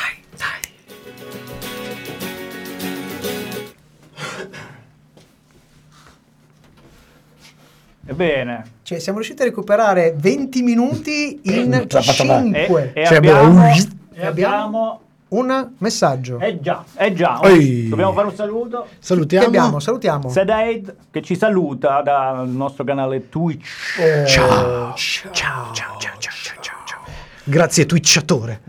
[8.07, 12.91] Ebbene, Cioè, siamo riusciti a recuperare 20 minuti in 5.
[12.93, 13.73] e, e Cioè, abbiamo, abbiamo-
[14.15, 16.39] e abbiamo un messaggio.
[16.39, 17.41] Eh già, eh già.
[17.43, 17.89] Ehi.
[17.89, 18.87] Dobbiamo fare un saluto.
[18.89, 19.45] Che Salutiamo.
[19.45, 19.79] abbiamo?
[19.79, 20.29] Salutiamo.
[20.29, 23.99] Sedaid che ci saluta dal nostro canale Twitch.
[23.99, 24.93] Eh, Ciao.
[24.95, 26.99] Ciao, ciao, ciao, ciao, ciao, ciao, ciao.
[27.43, 28.61] Grazie Twitchatore.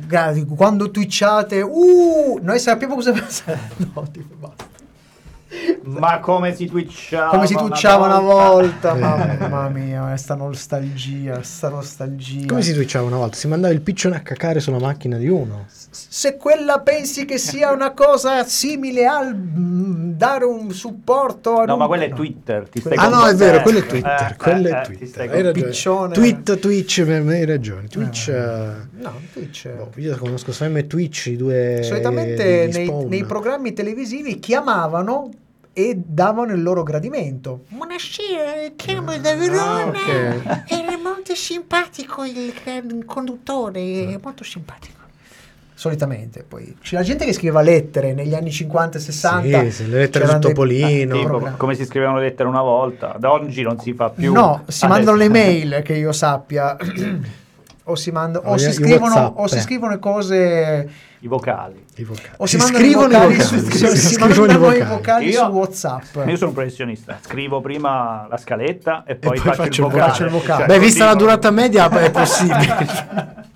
[0.54, 3.70] Quando twitchate, uh, noi sappiamo cosa pensare.
[3.76, 4.64] No, tipo, basta.
[5.84, 7.28] Ma come si twitchava?
[7.30, 8.98] Come si twitchava una volta, Eh.
[8.98, 12.46] mamma mia, sta nostalgia, sta nostalgia.
[12.46, 13.36] Come si twitchava una volta?
[13.36, 15.64] Si mandava il piccione a cacare sulla macchina di uno.
[15.68, 21.74] Se quella pensi che sia una cosa simile al mm, dare un supporto a No,
[21.74, 22.68] un- ma quello è Twitter.
[22.68, 24.30] Ti stai Ah no, è vero, quello è Eh, Twitter.
[24.32, 25.08] eh, quello eh, è ti Twitter.
[25.08, 25.66] stai Hai ragione.
[25.68, 26.12] Piccione.
[26.14, 27.86] Tweet, Twitch, per me hai ragione.
[27.86, 28.28] Twitch.
[28.28, 29.68] eh, No, Twitch.
[29.68, 31.80] boh, io conosco Sam e Twitch, i due.
[31.84, 35.30] Solitamente nei, nei programmi televisivi chiamavano
[35.78, 37.64] e davano il loro gradimento.
[37.68, 39.82] Buonasera, chiamo da Verona.
[39.82, 40.62] Ah, ok.
[40.72, 44.94] Era molto simpatico il, il conduttore, molto simpatico.
[45.74, 49.60] Solitamente, poi c'è la gente che scriveva lettere negli anni 50 e 60.
[49.64, 51.14] Sì, sì, le lettere su dei- Topolino.
[51.18, 54.32] Tipo, come si scrivevano lettere una volta, da oggi non si fa più.
[54.32, 56.74] No, si Adesso- mandano le mail che io sappia.
[57.88, 60.88] o si, manda- o Oh, si i scrivono, o si scrivono cose.
[61.26, 61.84] I vocali.
[61.96, 62.28] I vocali.
[62.36, 64.78] O si, Si scrivono i vocali, vocali, su, si si, si scrivono i mandano i
[64.78, 64.96] vocali.
[64.96, 66.16] vocali Io- su WhatsApp.
[66.26, 70.10] Io sono un professionista, scrivo prima la scaletta e poi, poi faccio, faccio il vocale.
[70.10, 70.58] faccio il vocale.
[70.58, 73.44] Cioè, Beh, vista la durata media è possibile.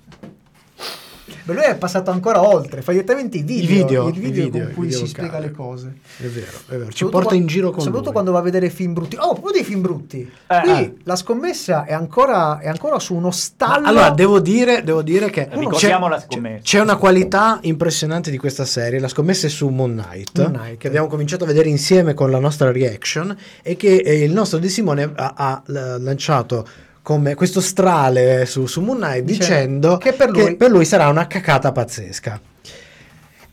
[1.43, 4.31] Beh, lui è passato ancora oltre, fa direttamente i video, I video, i video i
[4.45, 5.27] video, con cui video si vocali.
[5.27, 5.93] spiega le cose.
[6.17, 6.91] È vero, è vero.
[6.91, 8.13] Ci Soprattutto porta in giro con Soprattutto lui.
[8.13, 9.15] quando va a vedere film brutti.
[9.19, 10.31] Oh, proprio dei film brutti.
[10.47, 10.93] Eh, Qui eh.
[11.03, 13.81] la scommessa è ancora, è ancora su uno stallo.
[13.81, 16.61] Ma allora, devo dire, devo dire che Ricordiamo c'è, la scommessa.
[16.63, 18.99] c'è una qualità impressionante di questa serie.
[18.99, 20.77] La scommessa è su Moon Knight, Moon Knight.
[20.77, 24.59] che abbiamo cominciato a vedere insieme con la nostra reaction e che eh, il nostro
[24.59, 26.67] De Simone ha, ha lanciato
[27.01, 30.31] come questo strale su, su Moon Knight Dice dicendo che per
[30.69, 32.39] lui- sarà una cacata pazzesca.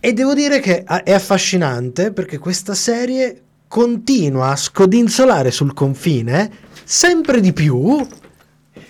[0.01, 6.51] E devo dire che è affascinante perché questa serie continua a scodinzolare sul confine
[6.85, 8.07] sempre di più,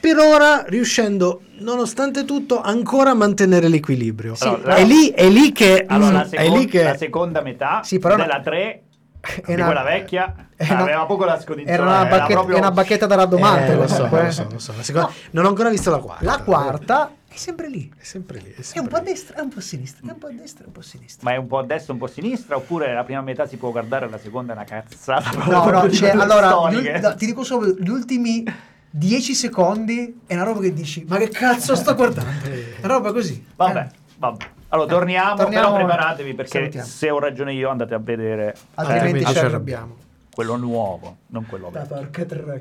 [0.01, 4.35] per ora riuscendo, nonostante tutto, ancora a mantenere l'equilibrio.
[4.39, 5.85] Allora, è, lì, è lì che...
[5.89, 8.83] Allora, la, è seconda, lì che la seconda metà Sì, però della no- 3
[9.45, 11.83] È una- quella vecchia è una- aveva poco da scodinzolare.
[11.83, 13.72] Era una, bacchetta, proprio- è una bacchetta da raddomante.
[13.72, 14.22] Eh, lo so, comunque.
[14.24, 14.72] lo so, lo so.
[14.76, 16.24] La seconda- Non ho ancora visto la quarta.
[16.24, 17.91] La quarta è sempre lì.
[17.99, 18.53] È sempre lì.
[18.53, 20.26] È, È sempre un po' a destra, è un po' a sinistra, è un po'
[20.26, 21.29] a destra, è un po' a sinistra.
[21.31, 23.57] Ma è un po' a destra, un po' a sinistra, oppure la prima metà si
[23.57, 25.31] può guardare, la seconda è una cazzata.
[25.45, 28.45] No, no, cioè, allora, gli ul- no, ti dico solo, gli ultimi
[28.91, 32.47] 10 secondi è una roba che dici, ma che cazzo sto guardando?
[32.49, 33.45] È una roba così.
[33.55, 34.47] Vabbè, Eh, vabbè.
[34.71, 36.87] Allora, torniamo, Torniamo- però preparatevi perché salutiamo.
[36.87, 39.97] se ho ragione io andate a vedere altrimenti Eh, ci ci arrabbiamo.
[40.35, 41.97] quello nuovo, non quello Da vecchio.
[41.97, 42.61] porca troia.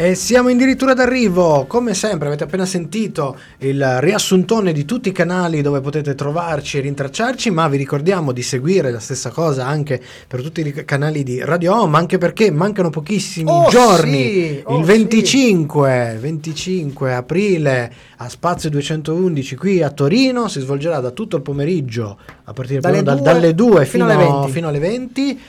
[0.00, 5.60] E siamo addirittura d'arrivo, come sempre avete appena sentito il riassuntone di tutti i canali
[5.60, 10.40] dove potete trovarci e rintracciarci, ma vi ricordiamo di seguire la stessa cosa anche per
[10.40, 14.84] tutti i canali di Radio Home, anche perché mancano pochissimi Oh, giorni, sì, oh, il
[14.84, 22.18] 25, 25 aprile a Spazio 211 qui a Torino, si svolgerà da tutto il pomeriggio
[22.44, 24.52] a partire Dalle proprio due dal- dalle 2 fino fino, alle 20.
[24.52, 25.40] fino alle 20.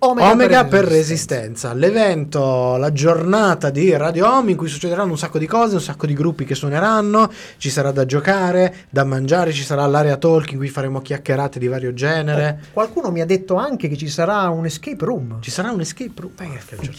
[0.00, 1.72] Omega, Omega, per, resistenza.
[1.72, 6.06] l'evento, la giornata di Radio Home in cui succederanno un sacco di cose, un sacco
[6.06, 10.58] di gruppi che suoneranno, ci sarà da giocare, da mangiare, ci sarà l'area talk in
[10.58, 12.60] cui faremo chiacchierate di vario genere.
[12.72, 15.40] Qualcuno mi ha detto anche che ci sarà un escape room.
[15.40, 16.32] Ci sarà un escape room.
[16.36, 16.92] Beh, anche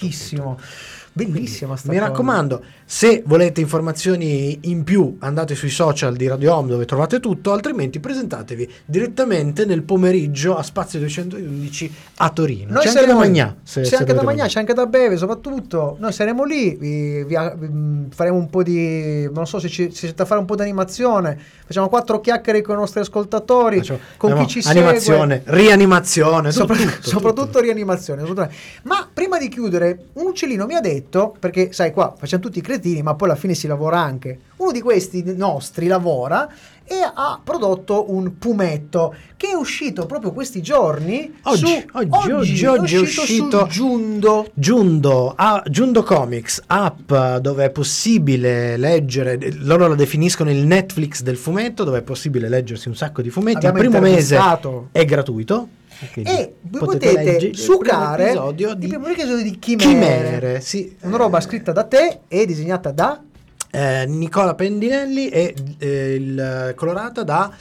[1.26, 1.32] a.
[1.32, 2.08] Bellissima sta Mi cosa.
[2.10, 7.52] raccomando, se volete informazioni in più, andate sui social di Radio Home dove trovate tutto,
[7.52, 12.74] altrimenti presentatevi direttamente nel pomeriggio a Spazio 211 a Torino.
[12.74, 13.56] Noi c'è anche da mangiare.
[13.64, 15.98] se- c'è se anche da mangiare, c'è anche da bere, soprattutto.
[16.00, 19.30] Noi saremo lì, vi- vi- vi- faremo un po' di.
[19.32, 21.38] Non so se, ci, se c'è da fare un po' di animazione.
[21.66, 25.58] Facciamo quattro chiacchiere con i nostri ascoltatori, Facciamo- con chi ci animazione, segue.
[25.62, 28.26] rianimazione, tutto, tutto, soprattutto rianimazione.
[28.26, 31.09] soprattutto- Ma prima di chiudere, un uccellino mi ha detto,
[31.40, 34.40] perché sai qua facciamo tutti i cretini, ma poi alla fine si lavora anche.
[34.58, 36.48] Uno di questi nostri lavora
[36.90, 41.36] e ha prodotto un pumetto che è uscito proprio questi giorni.
[41.44, 44.50] Oggi, su- oggi, oggi, oggi è uscito su Giundo.
[44.56, 51.38] Giundo, ah, Giundo Comics, app dove è possibile leggere, loro la definiscono il Netflix del
[51.38, 53.68] fumetto, dove è possibile leggersi un sacco di fumetti.
[53.68, 54.38] Abbiamo il primo mese
[54.92, 55.68] è gratuito.
[56.12, 58.88] quindi E voi potete leggere il sucare primo episodio di
[59.44, 59.90] di Chimere.
[59.90, 60.98] Chimere, sì.
[61.02, 63.22] Una roba scritta da te e disegnata da
[63.72, 67.52] Eh, Nicola Pendinelli e eh, il, colorata da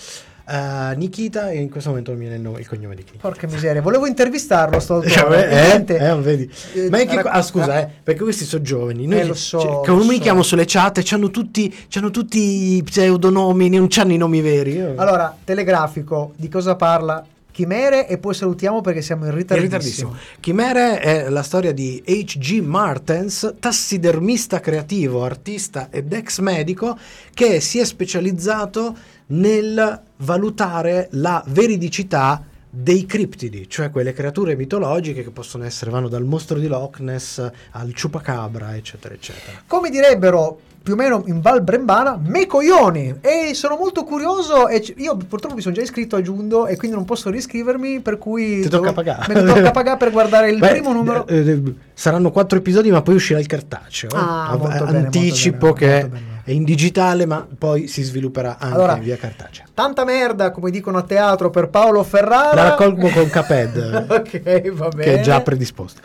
[0.51, 3.29] eh, Nikita e in questo momento non mi viene il, nome- il cognome di Nikita.
[3.29, 5.47] Porca miseria, volevo intervistarlo sto autore.
[5.87, 6.51] Eh, eh, vedi.
[6.73, 9.07] Eh, Ma è che, rac- ah, scusa, eh, perché questi sono giovani.
[9.07, 10.49] Noi Eh, lo so, cioè, lo comunichiamo so.
[10.49, 14.73] sulle chat e hanno tutti, c'hanno tutti i pseudonomi, non c'hanno i nomi veri.
[14.77, 17.23] Io- Allora, telegrafico, di cosa parla?
[17.59, 19.79] Chimere e poi salutiamo perché siamo in In ritardissimo.
[19.79, 20.17] ritardissimo.
[20.39, 22.61] Chimere è la storia di H.G.
[22.61, 26.97] Martens, tassidermista creativo, artista ed ex medico
[27.35, 28.97] che si è specializzato
[29.31, 36.23] nel valutare la veridicità dei criptidi, cioè quelle creature mitologiche che possono essere, vanno dal
[36.23, 39.63] mostro di Loch Ness al ciupacabra, eccetera, eccetera.
[39.67, 43.17] Come direbbero più o meno in Val Brembana, me coglioni!
[43.21, 46.79] E sono molto curioso e c- io purtroppo mi sono già iscritto a Giundo e
[46.79, 48.63] quindi non posso riscrivermi, per cui...
[48.63, 49.43] Ti tocca pagare.
[49.43, 51.27] Lo tocca pagare per guardare il Beh, primo numero.
[51.27, 51.63] eh, eh,
[51.93, 54.09] saranno quattro episodi, ma poi uscirà il cartaceo.
[54.09, 54.17] eh.
[54.17, 56.11] Ah, Av- molto bene, Anticipo bene, che
[56.45, 59.67] è in digitale, ma poi si svilupperà anche Allora, in via cartacea.
[59.75, 62.55] Tanta merda, come dicono a teatro, per Paolo Ferrara.
[62.55, 65.03] La raccolgo con Caped, ok, va bene.
[65.03, 66.01] che è già predisposto.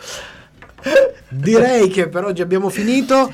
[1.30, 3.32] Direi che per oggi abbiamo finito.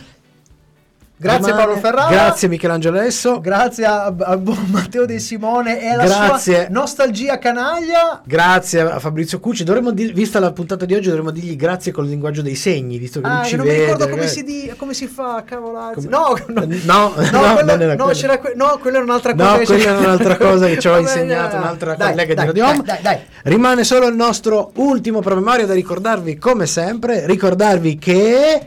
[1.22, 2.08] Grazie Paolo Ferrara.
[2.08, 3.40] Grazie Michelangelo Esso.
[3.40, 4.40] Grazie a, a
[4.70, 6.54] Matteo De Simone e alla Grazie.
[6.54, 8.22] sua nostalgia canaglia.
[8.24, 9.62] Grazie a Fabrizio Cucci.
[9.62, 12.96] Dovremmo dir- vista la puntata di oggi, dovremmo dirgli grazie con il linguaggio dei segni,
[12.96, 13.76] visto che Ah, non che ci non vede.
[13.78, 14.28] mi ricordo come eh.
[14.28, 16.08] si, di- come si fa, cavolazzi.
[16.08, 18.18] No, no, No, no, quello, non era no, quello.
[18.18, 19.50] c'era que- no, quella era un'altra cosa.
[19.52, 22.52] No, che quella era un'altra cosa che ci aveva bene, insegnato un'altra dai, collega dai,
[22.52, 23.18] di Radio dai, dai.
[23.42, 28.66] Rimane solo il nostro ultimo promemoria da ricordarvi, come sempre, ricordarvi che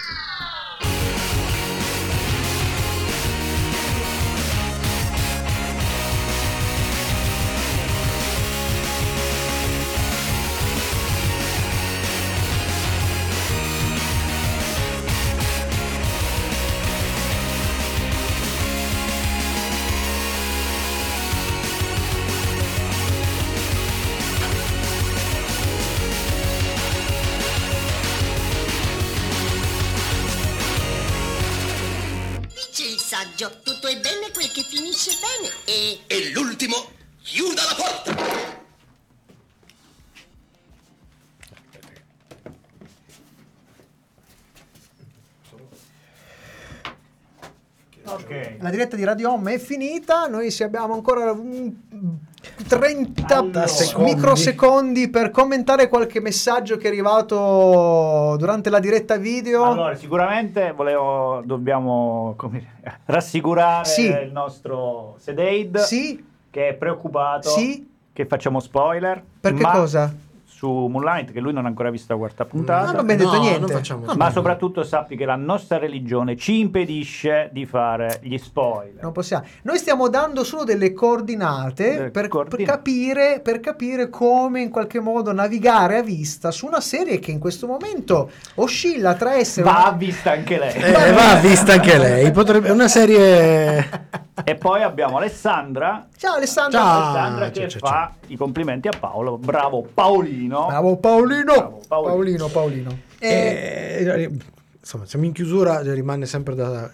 [33.41, 35.99] Il saggio, tutto è bene quel che finisce bene e...
[36.07, 36.75] E l'ultimo,
[37.21, 38.59] chiuda la porta.
[48.03, 48.57] Ok.
[48.59, 52.19] La diretta di Radio Home è finita, noi se abbiamo ancora un
[52.77, 53.67] 30 Allora.
[53.67, 54.13] secondi.
[54.13, 59.63] microsecondi per commentare qualche messaggio che è arrivato durante la diretta video.
[59.63, 64.05] Allora, sicuramente volevo, dobbiamo come rassicurare Sì.
[64.05, 67.89] il nostro Sedaid Sì, che è preoccupato Sì.
[68.13, 69.21] che facciamo spoiler.
[69.39, 70.13] perché ma cosa?
[70.61, 72.91] Su Moonlight, che lui non ha ancora visto la quarta puntata.
[72.91, 74.15] Non abbiamo detto No, niente.
[74.15, 79.01] Ma soprattutto sappi che la nostra religione ci impedisce di fare gli spoiler.
[79.01, 79.43] Non possiamo.
[79.63, 82.63] Noi stiamo dando solo delle coordinate Delle per, per coordinate.
[82.77, 87.39] capire, per capire come in qualche modo navigare a vista su una serie che in
[87.39, 90.75] questo momento oscilla tra essere Va una- vista anche lei.
[90.75, 92.29] Eh, va vista anche lei.
[92.29, 93.89] Potrebbe, è una serie.
[94.43, 96.79] E poi abbiamo Alessandra, Ciao Alessandro.
[96.79, 97.01] Ciao.
[97.03, 99.37] Alessandra che ciao, ciao, fa i complimenti a Paolo.
[99.37, 100.67] Bravo Paolino.
[100.67, 101.53] Bravo Paolino.
[101.53, 102.07] Bravo, Paolino.
[102.13, 102.97] Paolino, Paolino.
[103.19, 104.31] Eh, Eh,
[104.79, 106.89] insomma, siamo in chiusura, rimane sempre da.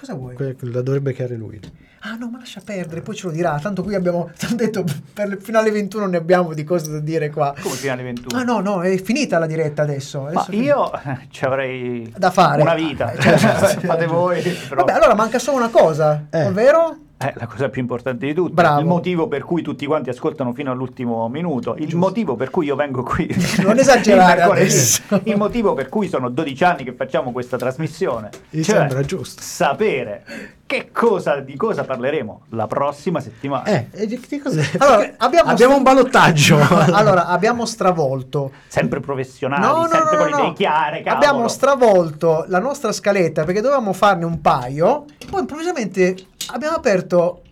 [0.00, 0.34] Cosa vuoi?
[0.34, 1.60] que- Da dovrebbe chiare lui.
[2.02, 3.58] Ah no, ma lascia perdere, poi ce lo dirà.
[3.60, 6.90] Tanto qui abbiamo ti ho detto per le- fino alle 21 ne abbiamo di cose
[6.90, 7.54] da dire qua.
[7.60, 8.38] Come finale 21?
[8.40, 10.22] Ah no, no, è finita la diretta adesso.
[10.22, 12.62] Ma Adesso è io eh, ci avrei Da fare.
[12.62, 13.12] una vita.
[13.18, 13.36] Cioè,
[13.84, 14.40] Fate voi.
[14.68, 16.46] però- Vabbè, allora manca solo una cosa, Eh.
[16.46, 16.96] ovvero?
[17.22, 18.54] È la cosa più importante di tutte.
[18.54, 18.80] Bravo.
[18.80, 21.74] Il motivo per cui tutti quanti ascoltano fino all'ultimo minuto.
[21.76, 23.28] Il motivo per cui io vengo qui.
[23.62, 24.60] Non esagerare il mercoledì.
[24.70, 25.02] adesso.
[25.24, 28.30] Il motivo per cui sono 12 anni che facciamo questa trasmissione.
[28.50, 29.42] Mi Cioè, sembra giusto.
[29.42, 30.24] sapere
[30.64, 33.64] che cosa, di cosa parleremo la prossima settimana.
[33.90, 34.64] Eh, di, cos'è?
[34.78, 36.56] Allora, abbiamo abbiamo un ballottaggio.
[36.92, 38.50] allora, abbiamo stravolto.
[38.68, 40.52] Sempre professionali, No, no, sempre no, con no, idee no.
[40.54, 41.02] chiare.
[41.02, 41.22] cavolo.
[41.26, 45.04] Abbiamo stravolto la nostra scaletta perché dovevamo farne un paio.
[45.28, 46.14] Poi improvvisamente
[46.48, 47.42] abbiamo aperto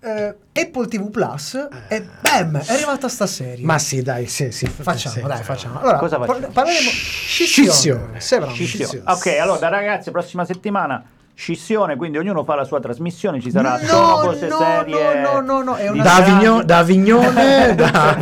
[0.00, 3.64] eh, Apple TV Plus e bam, è arrivata sta serie.
[3.64, 4.66] Ma sì, dai, sì, sì.
[4.66, 5.22] facciamo, sì.
[5.22, 5.80] dai, facciamo.
[5.80, 6.38] Allora, Cosa facciamo?
[6.38, 8.20] par- parleremo Scissione.
[8.20, 8.52] scissione.
[8.54, 9.02] Scissione.
[9.06, 11.04] Ok, allora ragazzi, prossima settimana
[11.40, 15.20] scissione, quindi ognuno fa la sua trasmissione, ci sarà No, solo cose no, serie.
[15.20, 16.30] no, no, no, è di una- Da, viaggi.
[16.32, 18.18] Avigno- da Avignone, da...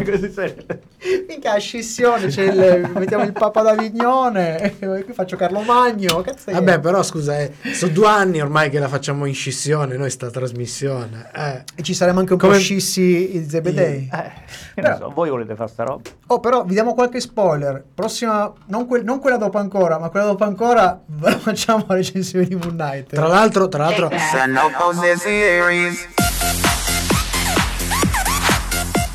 [1.27, 6.21] Minchia, scissione, c'è il- mettiamo il Papa d'Avignone, qui faccio Carlo Magno.
[6.21, 6.53] Cazzo è?
[6.53, 10.29] Vabbè, però scusa, eh, sono due anni ormai che la facciamo in scissione, noi sta
[10.31, 11.31] trasmissione.
[11.35, 11.63] Eh.
[11.77, 14.11] E ci saremo anche un Come- po' scissi i Zebedei.
[14.13, 14.31] Eh,
[14.77, 16.03] io Però- non so, voi volete fare sta roba?
[16.27, 17.83] Oh, però vi diamo qualche spoiler.
[17.95, 21.95] Prossima, non, quel- non quella dopo ancora, ma quella dopo ancora ve la facciamo la
[21.95, 23.15] recensione di Moon Knight.
[23.15, 24.11] Tra l'altro, tra l'altro,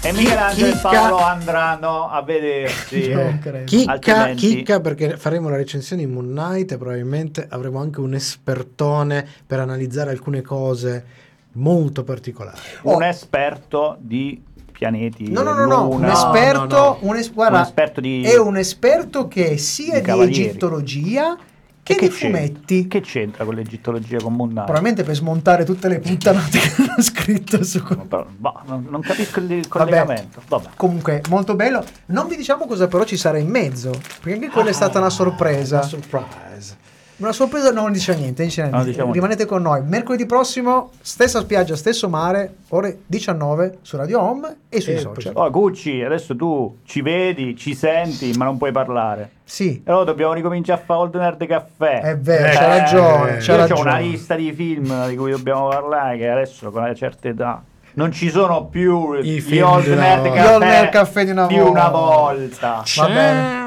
[0.03, 3.09] E Michelangelo e Paolo andranno a vedersi.
[3.13, 3.65] Non credo.
[3.65, 8.15] chicca, Altrimenti- chicca perché faremo la recensione in Moon Knight e probabilmente avremo anche un
[8.15, 11.05] espertone per analizzare alcune cose
[11.53, 12.57] molto particolari.
[12.83, 14.41] Un esperto di
[14.81, 15.29] pianeti.
[15.29, 16.97] No, no, no, no, un esperto, no, no.
[17.01, 21.37] un es- guarda, Un esperto di- è un esperto che sia di di, egittologia
[21.83, 22.39] che, che di c'entra?
[22.39, 22.87] fumetti.
[22.87, 24.53] Che c'entra con l'egittologia con Knight?
[24.63, 29.37] Probabilmente per smontare tutte le puttanate che hanno scritto su Però, boh, non, non capisco
[29.39, 29.67] il il Vabbè.
[29.67, 30.41] collegamento.
[30.47, 30.69] Vabbè.
[30.75, 31.83] Comunque, molto bello.
[32.07, 35.11] Non vi diciamo cosa però ci sarà in mezzo, perché anche quella è stata una
[35.11, 35.77] sorpresa.
[35.77, 36.77] Una surprise.
[37.21, 38.77] Una sorpresa non dice niente, dice niente.
[38.79, 39.83] Non diciamo rimanete con noi.
[39.83, 45.33] Mercoledì prossimo, stessa spiaggia, stesso mare, ore 19 su Radio Home e sui E social.
[45.35, 49.29] Oh, Gucci, adesso tu ci vedi, ci senti, ma non puoi parlare.
[49.43, 52.01] Sì, E allora dobbiamo ricominciare a fare Old Nerd Caffè.
[52.01, 53.81] è vero, Eh, c'ha ragione, c'ha Io ho ragione.
[53.81, 57.61] una lista di film di cui dobbiamo parlare che adesso con una certa età
[57.93, 60.53] non ci sono più I gli film Old Nerd volta.
[60.53, 61.89] Old Nerd Caffè di una di una volta.
[61.89, 62.83] volta.
[62.95, 63.60] Va bene.